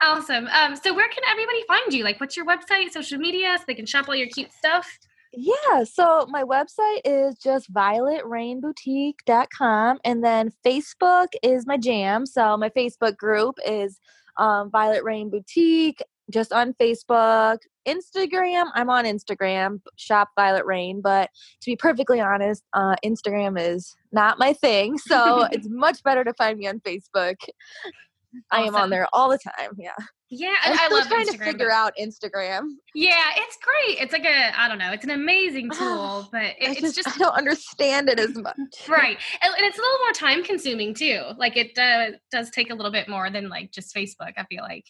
awesome. 0.00 0.46
Um, 0.46 0.76
so 0.76 0.94
where 0.94 1.08
can 1.08 1.24
everybody 1.28 1.64
find 1.66 1.92
you? 1.92 2.04
Like 2.04 2.20
what's 2.20 2.36
your 2.36 2.46
website, 2.46 2.90
social 2.90 3.18
media, 3.18 3.56
so 3.58 3.64
they 3.66 3.74
can 3.74 3.86
shop 3.86 4.08
all 4.08 4.14
your 4.14 4.28
cute 4.28 4.52
stuff? 4.52 4.86
Yeah, 5.32 5.84
so 5.84 6.26
my 6.30 6.44
website 6.44 7.00
is 7.04 7.36
just 7.38 7.72
violetrainboutique.com 7.72 9.98
and 10.04 10.24
then 10.24 10.52
Facebook 10.64 11.28
is 11.42 11.66
my 11.66 11.76
jam. 11.76 12.26
So 12.26 12.56
my 12.56 12.68
Facebook 12.70 13.16
group 13.16 13.56
is 13.66 13.98
um, 14.38 14.70
Violet 14.70 15.02
Rain 15.04 15.30
Boutique 15.30 16.02
just 16.30 16.52
on 16.52 16.74
Facebook. 16.74 17.58
Instagram, 17.86 18.70
I'm 18.74 18.90
on 18.90 19.04
Instagram, 19.04 19.80
shop 19.96 20.30
Violet 20.34 20.66
Rain, 20.66 21.00
but 21.00 21.30
to 21.60 21.70
be 21.70 21.76
perfectly 21.76 22.20
honest, 22.20 22.64
uh, 22.72 22.96
Instagram 23.04 23.60
is 23.60 23.94
not 24.10 24.38
my 24.38 24.52
thing. 24.52 24.98
So 24.98 25.44
it's 25.52 25.68
much 25.70 26.02
better 26.02 26.24
to 26.24 26.34
find 26.34 26.58
me 26.58 26.66
on 26.66 26.80
Facebook. 26.80 27.36
Awesome. 27.40 28.42
I 28.50 28.62
am 28.62 28.74
on 28.74 28.90
there 28.90 29.06
all 29.12 29.30
the 29.30 29.38
time. 29.38 29.70
Yeah. 29.78 29.94
Yeah, 30.28 30.54
I'm 30.64 30.72
I, 30.72 30.74
I 30.74 30.76
still 30.86 30.98
love 30.98 31.06
trying 31.08 31.26
Instagram, 31.26 31.38
to 31.38 31.44
figure 31.44 31.66
but- 31.68 31.74
out 31.74 31.92
Instagram. 32.00 32.68
Yeah, 32.94 33.22
it's 33.36 33.58
great. 33.62 34.00
It's 34.02 34.12
like 34.12 34.24
a 34.24 34.60
I 34.60 34.66
don't 34.68 34.78
know. 34.78 34.90
It's 34.92 35.04
an 35.04 35.10
amazing 35.10 35.70
tool, 35.70 36.28
but 36.32 36.42
it, 36.42 36.56
I 36.60 36.70
it's 36.72 36.80
just, 36.80 36.96
just 36.96 37.08
I 37.08 37.18
don't 37.18 37.36
understand 37.36 38.08
it 38.08 38.18
as 38.18 38.34
much. 38.34 38.56
right, 38.88 39.16
and, 39.42 39.54
and 39.56 39.64
it's 39.66 39.78
a 39.78 39.80
little 39.80 39.98
more 39.98 40.12
time 40.12 40.42
consuming 40.42 40.94
too. 40.94 41.20
Like 41.38 41.56
it 41.56 41.78
uh, 41.78 42.16
does 42.32 42.50
take 42.50 42.70
a 42.70 42.74
little 42.74 42.90
bit 42.92 43.08
more 43.08 43.30
than 43.30 43.48
like 43.48 43.70
just 43.72 43.94
Facebook. 43.94 44.32
I 44.36 44.44
feel 44.50 44.62
like. 44.62 44.84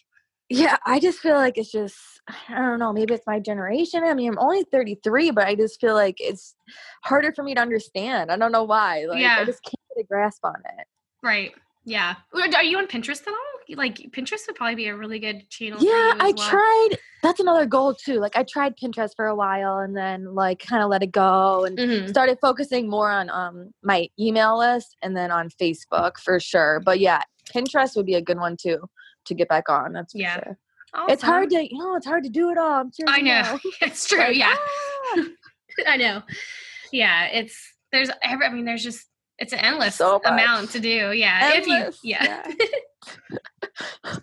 Yeah, 0.49 0.77
I 0.85 0.99
just 1.01 1.19
feel 1.19 1.35
like 1.35 1.57
it's 1.57 1.71
just 1.71 1.97
I 2.49 2.55
don't 2.55 2.79
know, 2.79 2.93
maybe 2.93 3.13
it's 3.13 3.27
my 3.27 3.39
generation. 3.39 4.03
I 4.05 4.13
mean, 4.13 4.29
I'm 4.29 4.39
only 4.39 4.63
33, 4.63 5.31
but 5.31 5.45
I 5.45 5.55
just 5.55 5.79
feel 5.79 5.93
like 5.93 6.15
it's 6.19 6.55
harder 7.03 7.33
for 7.33 7.43
me 7.43 7.53
to 7.55 7.61
understand. 7.61 8.31
I 8.31 8.37
don't 8.37 8.53
know 8.53 8.63
why. 8.63 9.05
Like 9.05 9.19
Yeah. 9.19 9.37
I 9.39 9.45
just 9.45 9.61
can't 9.61 9.75
get 9.95 10.03
a 10.05 10.07
grasp 10.07 10.45
on 10.45 10.55
it. 10.77 10.87
Right. 11.21 11.51
Yeah. 11.83 12.15
Are 12.33 12.63
you 12.63 12.77
on 12.77 12.87
Pinterest 12.87 13.21
at 13.23 13.27
all? 13.29 13.35
Like 13.75 13.97
Pinterest 14.11 14.47
would 14.47 14.55
probably 14.55 14.75
be 14.75 14.87
a 14.87 14.95
really 14.95 15.19
good 15.19 15.49
channel. 15.49 15.79
Yeah, 15.81 15.91
I 16.19 16.33
well. 16.37 16.49
tried. 16.49 16.89
That's 17.23 17.39
another 17.39 17.65
goal 17.65 17.93
too. 17.95 18.19
Like 18.19 18.37
I 18.37 18.43
tried 18.43 18.75
Pinterest 18.77 19.09
for 19.15 19.25
a 19.27 19.35
while 19.35 19.79
and 19.79 19.95
then 19.95 20.33
like 20.33 20.59
kind 20.59 20.83
of 20.83 20.89
let 20.89 21.03
it 21.03 21.11
go 21.11 21.65
and 21.65 21.77
Mhm. 21.77 22.09
started 22.09 22.37
focusing 22.41 22.89
more 22.89 23.09
on 23.11 23.29
um 23.29 23.71
my 23.83 24.07
email 24.19 24.57
list 24.57 24.95
and 25.01 25.17
then 25.17 25.31
on 25.31 25.49
Facebook 25.49 26.17
for 26.23 26.39
sure. 26.39 26.79
But 26.85 26.99
yeah, 26.99 27.21
Pinterest 27.53 27.95
would 27.97 28.05
be 28.05 28.15
a 28.15 28.21
good 28.21 28.37
one 28.37 28.55
too 28.55 28.79
to 29.25 29.33
get 29.33 29.49
back 29.49 29.67
on. 29.69 29.93
That's 29.93 30.13
for 30.13 30.19
Yeah. 30.19 30.35
sure. 30.35 30.57
It's 31.09 31.21
hard 31.23 31.49
to 31.49 31.67
you 31.69 31.77
know, 31.77 31.95
it's 31.95 32.05
hard 32.07 32.23
to 32.23 32.29
do 32.29 32.49
it 32.49 32.57
all. 32.57 32.79
I'm 32.81 32.91
sure 32.91 33.09
I 33.09 33.17
you 33.17 33.23
know. 33.23 33.59
It's 33.81 34.07
true. 34.07 34.19
Like, 34.19 34.37
yeah. 34.37 34.55
ah, 34.55 35.23
I 35.87 35.97
know. 35.97 36.21
Yeah. 36.91 37.25
It's 37.25 37.73
there's 37.91 38.09
every. 38.21 38.45
I 38.45 38.49
mean, 38.51 38.65
there's 38.65 38.83
just 38.83 39.05
it's 39.39 39.53
an 39.53 39.59
endless 39.59 39.95
So 39.95 40.21
amount 40.25 40.71
to 40.71 40.79
do. 40.79 41.11
Yeah. 41.11 41.51
endless. 41.55 41.97
If 41.97 42.03
you. 42.03 42.15
Yeah. 42.19 42.51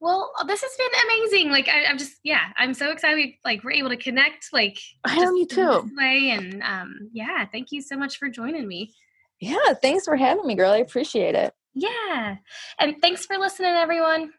well, 0.00 0.30
this 0.46 0.62
has 0.62 0.70
been 0.76 1.00
amazing. 1.06 1.50
Like 1.50 1.68
I, 1.68 1.86
I'm 1.86 1.98
just 1.98 2.16
yeah. 2.22 2.52
I'm 2.56 2.74
so 2.74 2.90
excited. 2.90 3.16
We 3.16 3.38
Like 3.44 3.64
we're 3.64 3.72
able 3.72 3.90
to 3.90 3.96
connect. 3.96 4.48
Like 4.52 4.78
I 5.04 5.16
know 5.16 5.22
just 5.22 5.36
you 5.36 5.46
too. 5.46 5.90
way 5.96 6.30
and 6.30 6.62
um 6.62 7.10
yeah. 7.12 7.46
Thank 7.50 7.72
you 7.72 7.80
so 7.80 7.96
much 7.96 8.18
for 8.18 8.28
joining 8.28 8.68
me. 8.68 8.92
Yeah, 9.40 9.74
thanks 9.80 10.04
for 10.04 10.16
having 10.16 10.46
me, 10.46 10.54
girl. 10.54 10.72
I 10.72 10.78
appreciate 10.78 11.34
it. 11.34 11.54
Yeah. 11.74 12.36
And 12.80 12.96
thanks 13.00 13.24
for 13.24 13.38
listening, 13.38 13.70
everyone. 13.70 14.32